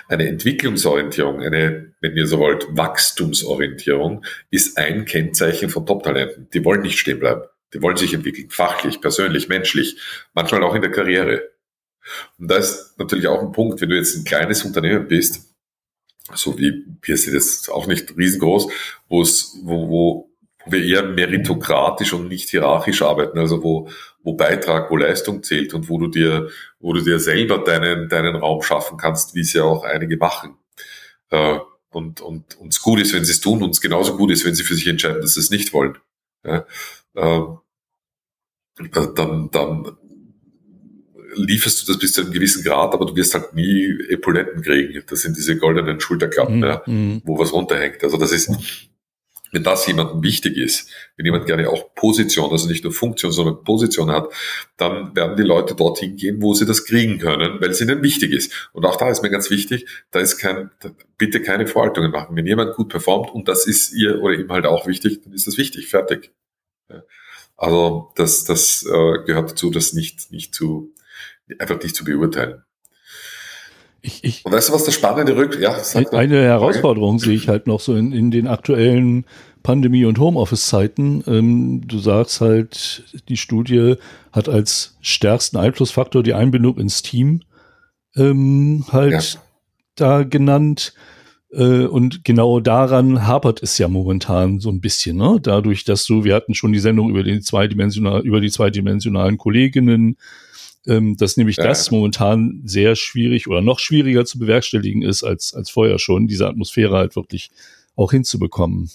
eine 0.08 0.28
Entwicklungsorientierung, 0.28 1.42
eine, 1.42 1.94
wenn 2.02 2.18
ihr 2.18 2.28
so 2.28 2.40
wollt, 2.40 2.66
Wachstumsorientierung 2.70 4.26
ist 4.50 4.78
ein 4.78 5.06
Kennzeichen 5.06 5.70
von 5.70 5.86
Top-Talenten. 5.86 6.50
Die 6.54 6.66
wollen 6.66 6.82
nicht 6.82 7.00
stehen 7.00 7.20
bleiben. 7.20 7.44
Die 7.74 7.82
wollen 7.82 7.98
sich 7.98 8.14
entwickeln, 8.14 8.50
fachlich, 8.50 9.00
persönlich, 9.00 9.48
menschlich, 9.48 9.98
manchmal 10.34 10.64
auch 10.64 10.76
in 10.76 10.82
der 10.82 10.92
Karriere. 10.92 11.52
Und 12.38 12.50
da 12.50 12.58
ist 12.58 12.98
natürlich 12.98 13.28
auch 13.28 13.42
ein 13.42 13.52
Punkt, 13.52 13.80
wenn 13.80 13.90
du 13.90 13.96
jetzt 13.96 14.16
ein 14.16 14.26
kleines 14.26 14.66
Unternehmen 14.66 15.08
bist, 15.08 15.56
so 16.34 16.58
wie 16.58 16.86
PSC 17.02 17.32
das 17.32 17.70
auch 17.70 17.88
nicht 17.88 18.16
riesengroß, 18.18 18.72
wo 19.08 19.22
es, 19.22 19.58
wo, 19.64 19.90
wo, 19.90 20.31
wo 20.66 20.72
wir 20.72 20.84
eher 20.84 21.04
meritokratisch 21.04 22.14
und 22.14 22.28
nicht 22.28 22.50
hierarchisch 22.50 23.02
arbeiten, 23.02 23.40
also 23.40 23.64
wo, 23.64 23.90
wo 24.24 24.34
Beitrag, 24.34 24.92
wo 24.92 24.98
Leistung 24.98 25.44
zählt 25.44 25.74
und 25.74 25.90
wo 25.90 25.98
du 25.98 26.08
dir, 26.08 26.50
wo 26.80 26.94
du 26.94 27.02
dir 27.02 27.20
selber 27.20 27.60
deinen, 27.60 28.10
deinen 28.10 28.36
Raum 28.36 28.62
schaffen 28.62 28.98
kannst, 28.98 29.36
wie 29.36 29.42
es 29.42 29.54
ja 29.54 29.64
auch 29.64 29.84
einige 29.84 30.18
machen. 30.18 30.56
Äh, 31.30 31.60
und, 31.92 32.22
und 32.22 32.58
uns 32.58 32.82
gut 32.82 33.02
ist, 33.02 33.14
wenn 33.14 33.26
sie 33.26 33.32
es 33.32 33.42
tun, 33.42 33.62
und 33.62 33.72
es 33.72 33.82
genauso 33.82 34.16
gut 34.16 34.32
ist, 34.32 34.46
wenn 34.46 34.56
sie 34.56 34.64
für 34.64 34.76
sich 34.76 34.88
entscheiden, 34.88 35.22
dass 35.22 35.34
sie 35.34 35.42
es 35.42 35.50
nicht 35.50 35.74
wollen. 35.74 35.98
Ja, 36.46 36.66
ähm, 37.16 37.58
äh, 38.80 39.08
dann, 39.16 39.50
dann 39.52 39.98
lieferst 41.36 41.82
du 41.82 41.92
das 41.92 42.00
bis 42.00 42.14
zu 42.14 42.22
einem 42.22 42.32
gewissen 42.32 42.64
Grad, 42.64 42.94
aber 42.94 43.06
du 43.06 43.16
wirst 43.16 43.34
halt 43.34 43.54
nie 43.54 43.94
Epauletten 44.10 44.62
kriegen. 44.62 45.04
Das 45.08 45.22
sind 45.22 45.38
diese 45.38 45.58
goldenen 45.58 46.00
Schulterklappen, 46.00 46.60
mm, 46.60 46.64
ja, 46.64 46.84
mm. 46.86 47.22
wo 47.24 47.38
was 47.38 47.54
runterhängt. 47.54 48.04
Also 48.04 48.18
das 48.18 48.32
ist, 48.32 48.52
wenn 49.52 49.64
das 49.64 49.86
jemandem 49.86 50.24
wichtig 50.24 50.58
ist, 50.58 50.90
wenn 51.18 51.26
jemand 51.26 51.46
gerne 51.46 51.70
auch 51.70 51.94
Position, 51.94 52.52
also 52.52 52.68
nicht 52.68 52.84
nur 52.84 52.94
Funktion, 52.94 53.32
sondern 53.32 53.64
Position 53.64 54.12
hat, 54.12 54.30
dann 54.78 55.16
werden 55.16 55.36
die 55.36 55.44
Leute 55.44 55.76
dorthin 55.76 56.16
gehen, 56.16 56.42
wo 56.42 56.54
sie 56.54 56.66
das 56.66 56.86
kriegen 56.86 57.20
können, 57.20 57.60
weil 57.60 57.70
es 57.70 57.82
ihnen 57.82 58.02
wichtig 58.02 58.32
ist. 58.32 58.70
Und 58.74 58.86
auch 58.86 58.96
da 58.96 59.10
ist 59.10 59.22
mir 59.22 59.30
ganz 59.30 59.50
wichtig, 59.50 59.88
da 60.12 60.20
ist 60.20 60.38
kein, 60.38 60.72
bitte 61.18 61.42
keine 61.42 61.68
Vorhaltungen 61.68 62.12
machen. 62.12 62.36
Wenn 62.36 62.48
jemand 62.48 62.76
gut 62.76 62.90
performt 62.90 63.32
und 63.32 63.48
das 63.48 63.68
ist 63.68 63.94
ihr 63.94 64.22
oder 64.22 64.36
ihm 64.36 64.52
halt 64.52 64.66
auch 64.66 64.88
wichtig, 64.88 65.22
dann 65.24 65.34
ist 65.34 65.48
das 65.48 65.58
wichtig, 65.58 65.88
fertig. 65.88 66.32
Also 67.58 68.12
das, 68.16 68.44
das 68.46 68.84
äh, 68.84 69.24
gehört 69.26 69.52
dazu, 69.52 69.70
das 69.70 69.94
nicht, 69.94 70.32
nicht 70.32 70.56
zu, 70.56 70.96
einfach 71.60 71.82
nicht 71.82 71.96
zu 71.96 72.04
beurteilen. 72.04 72.64
Ich, 74.04 74.24
ich, 74.24 74.46
Und 74.46 74.52
weißt 74.52 74.70
du, 74.70 74.74
was 74.74 74.84
das 74.84 74.96
spannende 74.96 75.36
Rück? 75.36 75.60
Ja, 75.60 75.78
eine. 76.12 76.42
Herausforderung 76.42 77.20
sehe 77.20 77.36
ich 77.36 77.48
halt 77.48 77.68
noch 77.68 77.80
so 77.80 77.96
in, 77.96 78.12
in 78.12 78.32
den 78.32 78.48
aktuellen 78.48 79.26
Pandemie- 79.64 80.06
und 80.06 80.18
Homeoffice-Zeiten. 80.18 81.24
Ähm, 81.28 81.88
du 81.88 82.00
sagst 82.00 82.42
halt, 82.42 83.04
die 83.30 83.38
Studie 83.38 83.96
hat 84.32 84.50
als 84.50 84.98
stärksten 85.02 85.58
Einflussfaktor 85.58 86.24
die 86.24 86.34
Einbindung 86.34 86.78
ins 86.80 87.04
Team 87.04 87.42
ähm, 88.16 88.86
halt 88.92 89.34
ja. 89.34 89.42
da 89.96 90.24
genannt. 90.24 90.94
Äh, 91.52 91.86
und 91.86 92.24
genau 92.24 92.60
daran 92.60 93.28
hapert 93.28 93.62
es 93.62 93.78
ja 93.78 93.88
momentan 93.88 94.60
so 94.60 94.70
ein 94.70 94.82
bisschen, 94.82 95.18
ne? 95.18 95.40
Dadurch, 95.42 95.84
dass 95.84 96.06
du, 96.06 96.24
wir 96.24 96.34
hatten 96.34 96.56
schon 96.56 96.72
die 96.72 96.80
Sendung 96.80 97.10
über 97.10 97.24
die 97.24 97.40
zweidimensional, 97.42 98.22
über 98.22 98.40
die 98.40 98.50
zweidimensionalen 98.50 99.38
Kolleginnen, 99.38 100.18
ähm, 100.88 101.16
dass 101.18 101.38
nämlich 101.38 101.58
ja. 101.58 101.64
das 101.64 101.92
momentan 101.92 102.62
sehr 102.66 102.96
schwierig 102.96 103.48
oder 103.48 103.62
noch 103.62 103.80
schwieriger 103.80 104.26
zu 104.26 104.40
bewerkstelligen 104.40 105.04
ist 105.04 105.24
als, 105.24 105.54
als 105.54 105.70
vorher 105.70 106.00
schon, 106.00 106.28
diese 106.28 106.48
Atmosphäre 106.48 106.96
halt 106.98 107.16
wirklich 107.16 107.52
auch 107.96 108.12
hinzubekommen. 108.12 108.90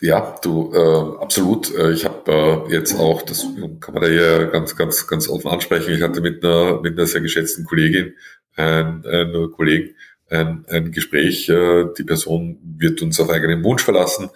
Ja, 0.00 0.36
du, 0.42 0.72
äh, 0.74 1.22
absolut. 1.22 1.74
Äh, 1.74 1.92
ich 1.92 2.04
habe 2.04 2.66
äh, 2.68 2.72
jetzt 2.72 2.98
auch, 2.98 3.22
das 3.22 3.46
kann 3.80 3.94
man 3.94 4.02
da 4.02 4.08
hier 4.08 4.46
ganz, 4.46 4.76
ganz, 4.76 5.06
ganz 5.06 5.28
offen 5.28 5.50
ansprechen. 5.50 5.94
Ich 5.94 6.02
hatte 6.02 6.20
mit 6.20 6.44
einer, 6.44 6.80
mit 6.80 6.98
einer 6.98 7.06
sehr 7.06 7.20
geschätzten 7.20 7.64
Kollegin, 7.64 8.14
äh, 8.56 8.80
äh, 8.80 9.48
Kollegen, 9.54 9.94
ein, 10.28 10.64
ein 10.68 10.90
Gespräch. 10.90 11.48
Äh, 11.48 11.86
die 11.96 12.04
Person 12.04 12.58
wird 12.78 13.00
uns 13.02 13.20
auf 13.20 13.30
eigenen 13.30 13.62
Wunsch 13.62 13.82
verlassen 13.82 14.30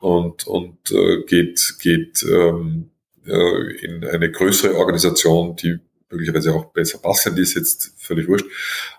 und, 0.00 0.46
und 0.46 0.90
äh, 0.90 1.22
geht, 1.26 1.76
geht 1.80 2.24
ähm, 2.24 2.90
äh, 3.26 3.84
in 3.84 4.04
eine 4.04 4.30
größere 4.30 4.76
Organisation, 4.76 5.56
die 5.56 5.78
möglicherweise 6.10 6.54
auch 6.54 6.66
besser 6.66 6.98
passend 6.98 7.38
ist, 7.38 7.54
jetzt 7.54 7.92
völlig 7.98 8.28
wurscht. 8.28 8.46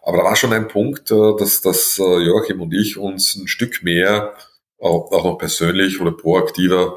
Aber 0.01 0.17
da 0.17 0.23
war 0.23 0.35
schon 0.35 0.53
ein 0.53 0.67
Punkt, 0.67 1.11
äh, 1.11 1.35
dass, 1.37 1.61
dass 1.61 1.99
äh, 1.99 2.19
Joachim 2.19 2.61
und 2.61 2.73
ich 2.73 2.97
uns 2.97 3.35
ein 3.35 3.47
Stück 3.47 3.83
mehr, 3.83 4.35
auch, 4.79 5.11
auch 5.11 5.23
noch 5.23 5.37
persönlich 5.37 5.99
oder 6.01 6.11
proaktiver, 6.11 6.95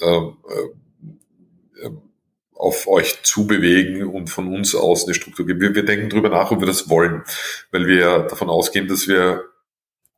ähm, 0.00 0.36
äh, 0.48 1.90
auf 2.54 2.88
euch 2.88 3.22
zubewegen 3.22 4.06
und 4.06 4.28
von 4.28 4.52
uns 4.52 4.74
aus 4.74 5.04
eine 5.04 5.14
Struktur 5.14 5.46
geben. 5.46 5.60
Wir, 5.60 5.74
wir 5.74 5.84
denken 5.84 6.08
drüber 6.08 6.30
nach, 6.30 6.50
ob 6.50 6.60
wir 6.60 6.66
das 6.66 6.88
wollen, 6.88 7.22
weil 7.72 7.86
wir 7.86 8.20
davon 8.20 8.48
ausgehen, 8.48 8.88
dass 8.88 9.06
wir 9.06 9.44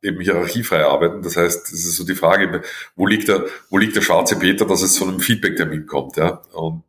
eben 0.01 0.21
hierarchiefrei 0.21 0.85
arbeiten. 0.85 1.21
Das 1.21 1.37
heißt, 1.37 1.71
es 1.73 1.85
ist 1.85 1.95
so 1.95 2.05
die 2.05 2.15
Frage, 2.15 2.61
wo 2.95 3.07
liegt 3.07 3.27
der, 3.27 3.45
wo 3.69 3.77
liegt 3.77 3.95
der 3.95 4.01
schwarze 4.01 4.37
Peter, 4.37 4.65
dass 4.65 4.81
es 4.81 4.93
zu 4.93 5.07
einem 5.07 5.19
Feedback-Termin 5.19 5.85
kommt, 5.87 6.17
ja? 6.17 6.41
Und 6.53 6.83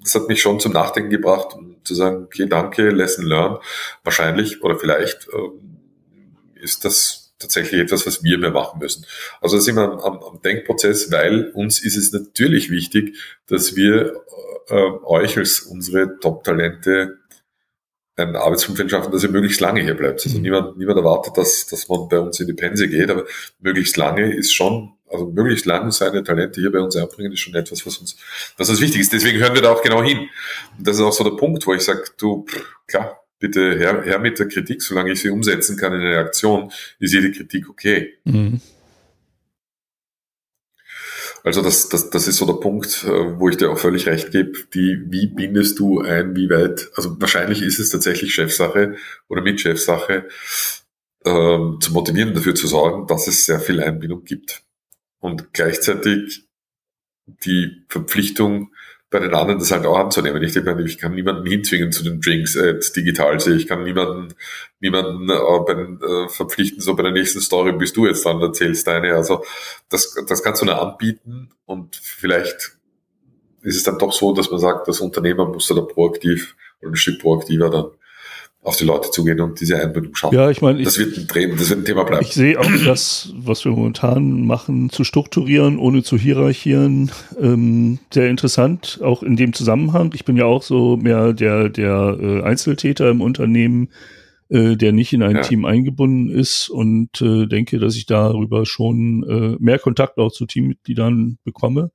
das 0.00 0.14
hat 0.14 0.28
mich 0.28 0.42
schon 0.42 0.60
zum 0.60 0.72
Nachdenken 0.72 1.10
gebracht, 1.10 1.54
um 1.54 1.76
zu 1.84 1.94
sagen, 1.94 2.24
okay, 2.24 2.46
danke, 2.46 2.90
lesson 2.90 3.24
learned. 3.24 3.58
Wahrscheinlich 4.02 4.62
oder 4.62 4.78
vielleicht 4.78 5.28
äh, 5.28 6.62
ist 6.62 6.84
das 6.84 7.34
tatsächlich 7.38 7.80
etwas, 7.80 8.06
was 8.06 8.22
wir 8.22 8.38
mehr 8.38 8.50
machen 8.50 8.78
müssen. 8.80 9.06
Also 9.40 9.58
sind 9.58 9.76
wir 9.76 9.82
am, 9.82 10.18
am 10.18 10.40
Denkprozess, 10.42 11.10
weil 11.10 11.50
uns 11.50 11.82
ist 11.82 11.96
es 11.96 12.12
natürlich 12.12 12.70
wichtig, 12.70 13.16
dass 13.46 13.76
wir 13.76 14.14
äh, 14.68 14.90
euch 15.04 15.36
als 15.36 15.60
unsere 15.60 16.18
Top-Talente 16.20 17.18
ein 18.16 18.36
Arbeitsumfeld 18.36 18.90
schaffen, 18.90 19.10
dass 19.12 19.22
ihr 19.22 19.30
möglichst 19.30 19.60
lange 19.60 19.82
hier 19.82 19.94
bleibt. 19.94 20.24
Also 20.24 20.36
mhm. 20.36 20.42
niemand, 20.42 20.78
niemand 20.78 20.98
erwartet, 20.98 21.36
dass, 21.36 21.66
dass 21.66 21.88
man 21.88 22.08
bei 22.08 22.18
uns 22.18 22.38
in 22.40 22.46
die 22.46 22.52
Pense 22.52 22.88
geht, 22.88 23.10
aber 23.10 23.24
möglichst 23.60 23.96
lange 23.96 24.32
ist 24.32 24.52
schon, 24.52 24.92
also 25.08 25.26
möglichst 25.26 25.66
lang 25.66 25.90
seine 25.90 26.22
Talente 26.22 26.60
hier 26.60 26.70
bei 26.70 26.80
uns 26.80 26.96
einbringen, 26.96 27.32
ist 27.32 27.40
schon 27.40 27.54
etwas, 27.54 27.84
was 27.86 27.98
uns, 27.98 28.16
was 28.56 28.70
uns 28.70 28.80
wichtig 28.80 29.00
ist. 29.00 29.12
Deswegen 29.12 29.38
hören 29.38 29.54
wir 29.54 29.62
da 29.62 29.72
auch 29.72 29.82
genau 29.82 30.02
hin. 30.02 30.28
Und 30.78 30.86
das 30.86 30.96
ist 30.96 31.02
auch 31.02 31.12
so 31.12 31.24
der 31.24 31.36
Punkt, 31.36 31.66
wo 31.66 31.74
ich 31.74 31.82
sage, 31.82 32.04
du, 32.18 32.46
klar, 32.86 33.20
bitte 33.40 33.76
her, 33.76 34.02
her 34.02 34.18
mit 34.18 34.38
der 34.38 34.48
Kritik, 34.48 34.80
solange 34.80 35.12
ich 35.12 35.20
sie 35.20 35.30
umsetzen 35.30 35.76
kann 35.76 35.92
in 35.92 36.00
eine 36.00 36.18
Aktion, 36.18 36.70
ist 36.98 37.12
jede 37.12 37.32
Kritik 37.32 37.68
okay. 37.68 38.14
Mhm. 38.24 38.60
Also 41.44 41.60
das, 41.60 41.90
das, 41.90 42.08
das 42.08 42.26
ist 42.26 42.38
so 42.38 42.46
der 42.46 42.54
Punkt, 42.54 43.04
äh, 43.04 43.38
wo 43.38 43.50
ich 43.50 43.58
dir 43.58 43.70
auch 43.70 43.78
völlig 43.78 44.06
recht 44.06 44.30
gebe. 44.30 44.52
Die, 44.72 45.04
wie 45.08 45.26
bindest 45.26 45.78
du 45.78 46.00
ein, 46.00 46.34
wie 46.34 46.48
weit, 46.48 46.90
also 46.96 47.20
wahrscheinlich 47.20 47.60
ist 47.60 47.78
es 47.78 47.90
tatsächlich 47.90 48.34
Chefsache 48.34 48.96
oder 49.28 49.42
Mitchefsache, 49.42 50.26
ähm, 51.26 51.78
zu 51.80 51.92
motivieren, 51.92 52.34
dafür 52.34 52.54
zu 52.54 52.66
sorgen, 52.66 53.06
dass 53.06 53.28
es 53.28 53.44
sehr 53.44 53.60
viel 53.60 53.82
Einbindung 53.82 54.24
gibt. 54.24 54.62
Und 55.20 55.52
gleichzeitig 55.52 56.46
die 57.26 57.84
Verpflichtung, 57.88 58.73
bei 59.10 59.20
den 59.20 59.34
anderen 59.34 59.60
das 59.60 59.70
halt 59.70 59.86
auch 59.86 59.96
anzunehmen. 59.96 60.42
Ich 60.42 60.54
denke, 60.54 60.82
ich 60.82 60.98
kann 60.98 61.14
niemanden 61.14 61.46
hinzwingen 61.46 61.92
zu 61.92 62.02
den 62.02 62.20
Drinks 62.20 62.56
äh, 62.56 62.80
digital. 62.96 63.36
Ich 63.56 63.68
kann 63.68 63.84
niemanden, 63.84 64.34
niemanden 64.80 65.30
äh, 65.30 65.34
bei 65.66 65.72
äh, 65.74 66.28
verpflichten, 66.28 66.80
so 66.80 66.96
bei 66.96 67.04
der 67.04 67.12
nächsten 67.12 67.40
Story 67.40 67.72
bist 67.72 67.96
du 67.96 68.06
jetzt 68.06 68.26
dann, 68.26 68.40
erzählst 68.40 68.86
deine. 68.86 69.14
Also 69.14 69.44
das, 69.88 70.14
das 70.28 70.42
kannst 70.42 70.62
du 70.62 70.66
nur 70.66 70.80
anbieten 70.80 71.50
und 71.64 71.96
vielleicht 71.96 72.76
ist 73.62 73.76
es 73.76 73.82
dann 73.84 73.98
doch 73.98 74.12
so, 74.12 74.34
dass 74.34 74.50
man 74.50 74.60
sagt, 74.60 74.88
das 74.88 75.00
Unternehmer 75.00 75.46
muss 75.46 75.68
da 75.68 75.80
proaktiv 75.80 76.56
oder 76.80 76.90
ein 76.90 76.96
Stück 76.96 77.20
proaktiver 77.20 77.70
dann 77.70 77.86
auf 78.64 78.76
die 78.78 78.84
Leute 78.84 79.10
zugehen 79.10 79.40
und 79.40 79.60
diese 79.60 79.80
Einbindung 79.80 80.14
schaffen. 80.14 80.34
Ja, 80.34 80.50
ich 80.50 80.62
meine, 80.62 80.82
das 80.82 80.98
wird 80.98 81.18
ein 81.18 81.26
Dreh, 81.26 81.54
das 81.54 81.68
wird 81.68 81.80
ein 81.80 81.84
Thema 81.84 82.04
bleiben. 82.04 82.24
Ich 82.24 82.32
sehe 82.32 82.58
auch 82.58 82.66
das, 82.86 83.32
was 83.36 83.64
wir 83.64 83.72
momentan 83.72 84.46
machen, 84.46 84.88
zu 84.88 85.04
strukturieren, 85.04 85.78
ohne 85.78 86.02
zu 86.02 86.16
hierarchieren, 86.16 87.12
ähm, 87.38 87.98
sehr 88.12 88.30
interessant, 88.30 89.00
auch 89.02 89.22
in 89.22 89.36
dem 89.36 89.52
Zusammenhang. 89.52 90.12
Ich 90.14 90.24
bin 90.24 90.36
ja 90.36 90.46
auch 90.46 90.62
so 90.62 90.96
mehr 90.96 91.34
der, 91.34 91.68
der 91.68 92.18
äh, 92.18 92.42
Einzeltäter 92.42 93.10
im 93.10 93.20
Unternehmen, 93.20 93.90
äh, 94.48 94.76
der 94.76 94.92
nicht 94.92 95.12
in 95.12 95.22
ein 95.22 95.36
ja. 95.36 95.42
Team 95.42 95.66
eingebunden 95.66 96.30
ist 96.30 96.70
und 96.70 97.20
äh, 97.20 97.46
denke, 97.46 97.78
dass 97.78 97.96
ich 97.96 98.06
darüber 98.06 98.64
schon 98.64 99.24
äh, 99.28 99.62
mehr 99.62 99.78
Kontakt 99.78 100.16
auch 100.16 100.32
zu 100.32 100.46
Teammitgliedern 100.46 101.38
bekomme 101.44 101.90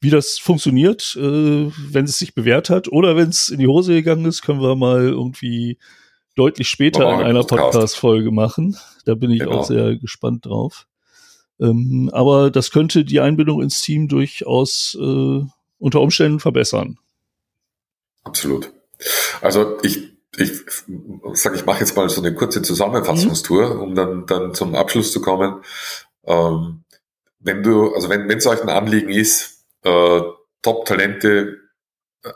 wie 0.00 0.10
das 0.10 0.38
funktioniert, 0.38 1.16
äh, 1.18 1.70
wenn 1.90 2.04
es 2.04 2.18
sich 2.18 2.34
bewährt 2.34 2.68
hat 2.68 2.88
oder 2.88 3.16
wenn 3.16 3.30
es 3.30 3.48
in 3.48 3.58
die 3.58 3.66
Hose 3.66 3.94
gegangen 3.94 4.26
ist, 4.26 4.42
können 4.42 4.60
wir 4.60 4.76
mal 4.76 5.04
irgendwie 5.04 5.78
deutlich 6.34 6.68
später 6.68 7.12
in 7.12 7.20
einer 7.20 7.44
Podcast-Folge 7.44 8.30
machen. 8.30 8.76
Da 9.04 9.14
bin 9.14 9.30
ich 9.30 9.40
genau. 9.40 9.58
auch 9.58 9.64
sehr 9.64 9.96
gespannt 9.96 10.46
drauf. 10.46 10.86
Ähm, 11.60 12.10
aber 12.12 12.50
das 12.50 12.70
könnte 12.70 13.04
die 13.04 13.20
Einbindung 13.20 13.62
ins 13.62 13.80
Team 13.80 14.08
durchaus 14.08 14.96
äh, 15.00 15.44
unter 15.78 16.00
Umständen 16.00 16.40
verbessern. 16.40 16.98
Absolut. 18.24 18.72
Also 19.40 19.78
ich, 19.82 20.12
ich 20.36 20.52
sage, 21.34 21.56
ich 21.56 21.66
mache 21.66 21.80
jetzt 21.80 21.96
mal 21.96 22.08
so 22.08 22.20
eine 22.20 22.34
kurze 22.34 22.62
Zusammenfassungstour, 22.62 23.74
mhm. 23.74 23.80
um 23.80 23.94
dann, 23.94 24.26
dann 24.26 24.54
zum 24.54 24.74
Abschluss 24.74 25.12
zu 25.12 25.20
kommen. 25.20 25.62
Ähm, 26.24 26.84
wenn 27.38 27.62
du, 27.62 27.94
also 27.94 28.08
wenn 28.08 28.30
es 28.30 28.46
euch 28.46 28.62
ein 28.62 28.70
Anliegen 28.70 29.10
ist, 29.10 29.64
äh, 29.82 30.20
Top-Talente 30.62 31.58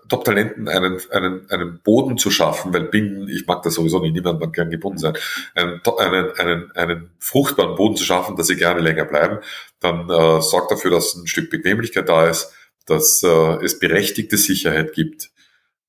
Top-Talenten 0.08 0.68
einen, 0.68 1.00
einen, 1.10 1.50
einen 1.50 1.80
Boden 1.80 2.18
zu 2.18 2.30
schaffen, 2.30 2.74
weil 2.74 2.84
Binden, 2.84 3.26
ich 3.28 3.46
mag 3.46 3.62
das 3.62 3.74
sowieso 3.74 4.00
nicht, 4.00 4.12
niemand 4.12 4.38
mag 4.38 4.52
gern 4.52 4.70
gebunden 4.70 4.98
sein, 4.98 5.14
einen, 5.54 5.80
einen, 5.98 6.30
einen, 6.32 6.72
einen 6.72 7.10
fruchtbaren 7.18 7.74
Boden 7.74 7.96
zu 7.96 8.04
schaffen, 8.04 8.36
dass 8.36 8.48
sie 8.48 8.56
gerne 8.56 8.80
länger 8.80 9.06
bleiben, 9.06 9.38
dann 9.80 10.10
äh, 10.10 10.42
sorgt 10.42 10.70
dafür, 10.70 10.90
dass 10.90 11.14
ein 11.14 11.26
Stück 11.26 11.48
Bequemlichkeit 11.48 12.08
da 12.08 12.28
ist, 12.28 12.52
dass 12.84 13.22
äh, 13.22 13.64
es 13.64 13.78
berechtigte 13.78 14.36
Sicherheit 14.36 14.92
gibt. 14.92 15.30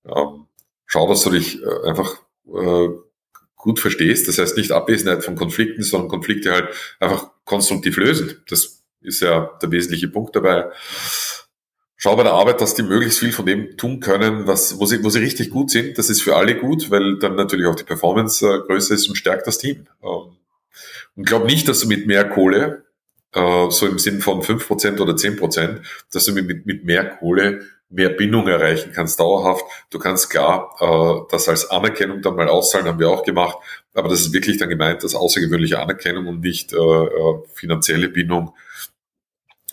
Ähm, 0.05 0.47
schau, 0.85 1.07
dass 1.09 1.23
du 1.23 1.31
dich 1.31 1.61
äh, 1.61 1.87
einfach 1.87 2.21
äh, 2.47 2.87
gut 3.57 3.81
verstehst, 3.81 4.29
das 4.29 4.37
heißt 4.37 4.55
nicht 4.55 4.71
Abwesenheit 4.71 5.25
von 5.25 5.35
Konflikten, 5.35 5.83
sondern 5.83 6.09
Konflikte 6.09 6.53
halt 6.53 6.69
einfach 7.01 7.31
konstruktiv 7.43 7.97
lösen. 7.97 8.41
Das 8.47 8.81
ist 9.01 9.21
ja 9.21 9.57
der 9.61 9.71
wesentliche 9.71 10.07
Punkt 10.07 10.37
dabei 10.37 10.71
schau 11.99 12.15
bei 12.15 12.23
der 12.23 12.33
Arbeit, 12.33 12.61
dass 12.61 12.73
die 12.73 12.81
möglichst 12.81 13.19
viel 13.19 13.33
von 13.33 13.45
dem 13.45 13.75
tun 13.77 13.99
können, 13.99 14.47
was, 14.47 14.79
wo 14.79 14.85
sie, 14.85 15.03
wo 15.03 15.09
sie 15.09 15.19
richtig 15.19 15.51
gut 15.51 15.69
sind. 15.69 15.97
Das 15.97 16.09
ist 16.09 16.21
für 16.21 16.35
alle 16.37 16.55
gut, 16.55 16.89
weil 16.89 17.19
dann 17.19 17.35
natürlich 17.35 17.67
auch 17.67 17.75
die 17.75 17.83
Performance 17.83 18.43
äh, 18.47 18.59
größer 18.65 18.95
ist 18.95 19.07
und 19.09 19.15
stärkt 19.15 19.45
das 19.45 19.57
Team. 19.59 19.85
Ähm, 20.01 20.37
und 21.15 21.27
glaub 21.27 21.45
nicht, 21.45 21.67
dass 21.67 21.81
du 21.81 21.87
mit 21.87 22.07
mehr 22.07 22.27
Kohle, 22.29 22.85
äh, 23.33 23.69
so 23.69 23.85
im 23.85 23.99
Sinn 23.99 24.21
von 24.21 24.41
fünf 24.43 24.65
Prozent 24.65 25.01
oder 25.01 25.17
zehn 25.17 25.35
Prozent, 25.35 25.81
dass 26.13 26.23
du 26.23 26.31
mit, 26.31 26.65
mit 26.65 26.85
mehr 26.85 27.03
Kohle 27.17 27.65
mehr 27.89 28.09
Bindung 28.09 28.47
erreichen 28.47 28.93
kannst, 28.93 29.19
dauerhaft. 29.19 29.65
Du 29.89 29.99
kannst 29.99 30.29
klar 30.29 30.75
äh, 30.79 31.25
das 31.31 31.49
als 31.49 31.69
Anerkennung 31.69 32.21
dann 32.21 32.35
mal 32.35 32.47
auszahlen, 32.47 32.87
haben 32.87 32.99
wir 32.99 33.09
auch 33.09 33.23
gemacht. 33.23 33.57
Aber 33.93 34.07
das 34.07 34.21
ist 34.21 34.31
wirklich 34.31 34.57
dann 34.57 34.69
gemeint, 34.69 35.03
das 35.03 35.15
außergewöhnliche 35.15 35.79
Anerkennung 35.79 36.27
und 36.27 36.39
nicht 36.39 36.71
äh, 36.71 36.77
äh 36.77 37.39
finanzielle 37.55 38.07
Bindung, 38.07 38.53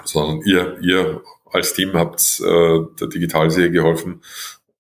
sondern 0.05 0.41
ihr, 0.43 0.79
ihr 0.81 1.23
als 1.51 1.75
Team 1.75 1.93
habt 1.95 2.41
äh, 2.41 2.81
der 3.01 3.09
Digitalserie 3.09 3.71
geholfen, 3.71 4.23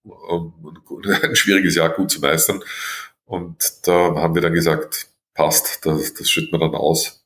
um 0.05 0.76
ein 1.22 1.37
schwieriges 1.37 1.74
Jahr 1.76 1.90
gut 1.90 2.11
zu 2.11 2.20
meistern. 2.20 2.62
Und 3.24 3.87
da 3.87 4.14
haben 4.16 4.35
wir 4.35 4.42
dann 4.42 4.52
gesagt, 4.52 5.09
passt, 5.35 5.85
das, 5.85 6.14
das 6.14 6.31
schütten 6.31 6.52
wir 6.52 6.59
dann 6.59 6.74
aus. 6.74 7.24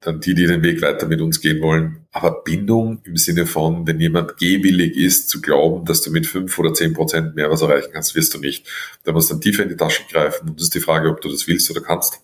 Dann 0.00 0.20
die, 0.20 0.34
die 0.34 0.46
den 0.46 0.62
Weg 0.62 0.82
weiter 0.82 1.06
mit 1.06 1.20
uns 1.20 1.40
gehen 1.40 1.60
wollen. 1.60 2.06
Aber 2.12 2.42
Bindung 2.44 3.00
im 3.04 3.16
Sinne 3.16 3.46
von, 3.46 3.86
wenn 3.86 3.98
jemand 3.98 4.36
gehwillig 4.36 4.96
ist, 4.96 5.28
zu 5.28 5.40
glauben, 5.40 5.84
dass 5.84 6.02
du 6.02 6.10
mit 6.10 6.26
fünf 6.26 6.56
oder 6.58 6.74
zehn 6.74 6.92
Prozent 6.92 7.34
mehr 7.34 7.50
was 7.50 7.62
erreichen 7.62 7.90
kannst, 7.92 8.14
wirst 8.14 8.34
du 8.34 8.38
nicht. 8.38 8.68
Da 9.04 9.12
musst 9.12 9.30
du 9.30 9.34
dann 9.34 9.40
tiefer 9.40 9.62
in 9.62 9.70
die 9.70 9.76
Tasche 9.76 10.02
greifen. 10.10 10.50
Und 10.50 10.60
das 10.60 10.64
ist 10.64 10.74
die 10.74 10.80
Frage, 10.80 11.08
ob 11.08 11.20
du 11.22 11.28
das 11.28 11.48
willst 11.48 11.70
oder 11.70 11.80
kannst 11.80 12.20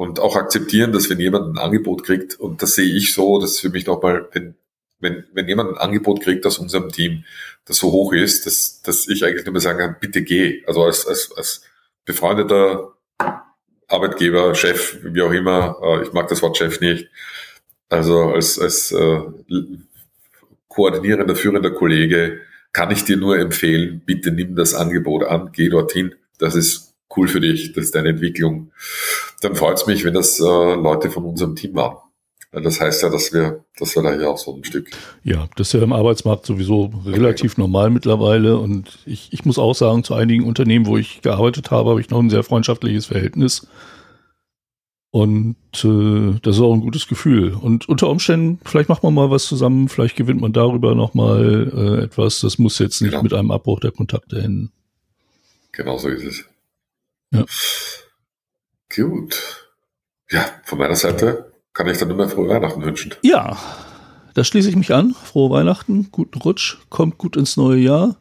und 0.00 0.18
auch 0.18 0.34
akzeptieren, 0.36 0.92
dass 0.92 1.10
wenn 1.10 1.20
jemand 1.20 1.54
ein 1.54 1.58
Angebot 1.58 2.04
kriegt, 2.04 2.40
und 2.40 2.62
das 2.62 2.74
sehe 2.74 2.90
ich 2.90 3.12
so, 3.12 3.38
das 3.38 3.50
ist 3.52 3.60
für 3.60 3.68
mich 3.68 3.84
nochmal, 3.84 4.28
wenn 4.32 4.54
wenn, 5.00 5.24
wenn 5.32 5.48
jemand 5.48 5.70
ein 5.70 5.78
Angebot 5.78 6.22
kriegt 6.22 6.46
aus 6.46 6.58
unserem 6.58 6.90
Team, 6.90 7.24
das 7.64 7.78
so 7.78 7.90
hoch 7.92 8.12
ist, 8.12 8.46
dass, 8.46 8.82
dass 8.82 9.08
ich 9.08 9.24
eigentlich 9.24 9.44
nur 9.44 9.54
mal 9.54 9.60
sagen 9.60 9.78
kann, 9.78 9.96
bitte 10.00 10.22
geh. 10.22 10.62
Also 10.66 10.84
als, 10.84 11.06
als, 11.06 11.32
als 11.36 11.62
befreundeter 12.04 12.94
Arbeitgeber, 13.88 14.54
Chef, 14.54 14.98
wie 15.02 15.22
auch 15.22 15.32
immer, 15.32 15.76
äh, 15.82 16.02
ich 16.02 16.12
mag 16.12 16.28
das 16.28 16.42
Wort 16.42 16.56
Chef 16.56 16.80
nicht, 16.80 17.08
also 17.88 18.30
als, 18.30 18.58
als 18.58 18.92
äh, 18.92 19.20
koordinierender, 20.68 21.34
führender 21.34 21.72
Kollege 21.72 22.40
kann 22.72 22.92
ich 22.92 23.04
dir 23.04 23.16
nur 23.16 23.38
empfehlen, 23.38 24.02
bitte 24.06 24.30
nimm 24.30 24.54
das 24.54 24.74
Angebot 24.74 25.24
an, 25.24 25.50
geh 25.52 25.68
dorthin, 25.68 26.14
das 26.38 26.54
ist 26.54 26.94
cool 27.16 27.26
für 27.26 27.40
dich, 27.40 27.72
das 27.72 27.86
ist 27.86 27.94
deine 27.96 28.10
Entwicklung. 28.10 28.70
Dann 29.40 29.56
freut 29.56 29.76
es 29.78 29.86
mich, 29.86 30.04
wenn 30.04 30.14
das 30.14 30.38
äh, 30.38 30.44
Leute 30.44 31.10
von 31.10 31.24
unserem 31.24 31.56
Team 31.56 31.74
waren. 31.74 31.96
Das 32.52 32.80
heißt 32.80 33.02
ja, 33.02 33.10
dass 33.10 33.32
wir, 33.32 33.64
dass 33.78 33.94
wir 33.94 34.02
da 34.02 34.12
hier 34.12 34.28
auch 34.28 34.38
so 34.38 34.54
ein 34.54 34.64
Stück. 34.64 34.90
Ja, 35.22 35.48
das 35.54 35.68
ist 35.68 35.72
ja 35.74 35.82
im 35.82 35.92
Arbeitsmarkt 35.92 36.46
sowieso 36.46 36.90
relativ 37.06 37.56
normal 37.58 37.90
mittlerweile. 37.90 38.58
Und 38.58 38.98
ich, 39.06 39.32
ich 39.32 39.44
muss 39.44 39.58
auch 39.58 39.74
sagen, 39.74 40.02
zu 40.02 40.14
einigen 40.14 40.44
Unternehmen, 40.44 40.86
wo 40.86 40.96
ich 40.96 41.22
gearbeitet 41.22 41.70
habe, 41.70 41.90
habe 41.90 42.00
ich 42.00 42.10
noch 42.10 42.18
ein 42.18 42.30
sehr 42.30 42.42
freundschaftliches 42.42 43.06
Verhältnis. 43.06 43.68
Und 45.12 45.56
äh, 45.84 46.40
das 46.42 46.56
ist 46.56 46.62
auch 46.62 46.74
ein 46.74 46.80
gutes 46.80 47.06
Gefühl. 47.06 47.54
Und 47.54 47.88
unter 47.88 48.08
Umständen, 48.08 48.60
vielleicht 48.64 48.88
macht 48.88 49.04
man 49.04 49.14
mal 49.14 49.30
was 49.30 49.44
zusammen, 49.44 49.88
vielleicht 49.88 50.16
gewinnt 50.16 50.40
man 50.40 50.52
darüber 50.52 50.96
nochmal 50.96 51.70
äh, 51.72 52.04
etwas. 52.04 52.40
Das 52.40 52.58
muss 52.58 52.80
jetzt 52.80 53.00
nicht 53.00 53.12
genau. 53.12 53.22
mit 53.22 53.32
einem 53.32 53.52
Abbruch 53.52 53.78
der 53.78 53.92
Kontakte 53.92 54.38
enden. 54.38 54.72
Genau 55.70 55.98
so 55.98 56.08
ist 56.08 56.24
es. 56.24 56.44
Ja. 57.32 57.44
Gut. 58.94 59.70
Ja, 60.30 60.46
von 60.64 60.78
meiner 60.78 60.96
Seite 60.96 61.49
kann 61.72 61.88
ich 61.88 61.98
dann 61.98 62.10
immer 62.10 62.28
frohe 62.28 62.48
Weihnachten 62.48 62.84
wünschen. 62.84 63.14
Ja, 63.22 63.56
da 64.34 64.44
schließe 64.44 64.68
ich 64.68 64.76
mich 64.76 64.92
an. 64.92 65.14
Frohe 65.14 65.50
Weihnachten, 65.50 66.08
guten 66.10 66.38
Rutsch, 66.38 66.78
kommt 66.88 67.18
gut 67.18 67.36
ins 67.36 67.56
neue 67.56 67.78
Jahr. 67.78 68.16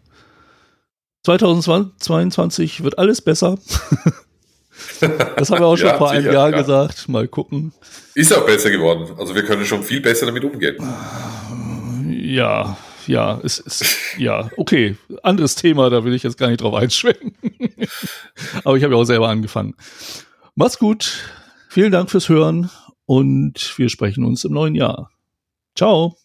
2022 1.25 2.83
wird 2.83 2.97
alles 2.97 3.21
besser. 3.21 3.57
das 5.35 5.51
haben 5.51 5.59
wir 5.59 5.67
auch 5.67 5.77
schon 5.77 5.87
ja, 5.87 5.97
vor 5.97 6.09
einem 6.09 6.31
Jahr 6.31 6.49
ja. 6.51 6.57
gesagt. 6.57 7.09
Mal 7.09 7.27
gucken. 7.27 7.73
Ist 8.15 8.33
auch 8.33 8.45
besser 8.45 8.69
geworden. 8.69 9.07
Also 9.17 9.35
wir 9.35 9.43
können 9.43 9.65
schon 9.65 9.83
viel 9.83 10.01
besser 10.01 10.25
damit 10.25 10.43
umgehen. 10.43 10.77
Ja, 12.09 12.77
ja, 13.05 13.39
es 13.43 13.59
ist, 13.59 13.85
ja, 14.17 14.49
okay. 14.55 14.95
Anderes 15.23 15.55
Thema, 15.55 15.89
da 15.89 16.03
will 16.03 16.13
ich 16.13 16.23
jetzt 16.23 16.37
gar 16.37 16.47
nicht 16.47 16.61
drauf 16.61 16.75
einschwenken. 16.75 17.33
Aber 18.63 18.77
ich 18.77 18.83
habe 18.83 18.93
ja 18.93 18.99
auch 18.99 19.05
selber 19.05 19.29
angefangen. 19.29 19.75
Macht's 20.55 20.79
gut. 20.79 21.23
Vielen 21.69 21.91
Dank 21.91 22.09
fürs 22.09 22.29
Hören 22.29 22.69
und 23.09 23.73
wir 23.79 23.89
sprechen 23.89 24.23
uns 24.23 24.45
im 24.45 24.53
neuen 24.53 24.75
Jahr. 24.75 25.09
Ciao. 25.75 26.15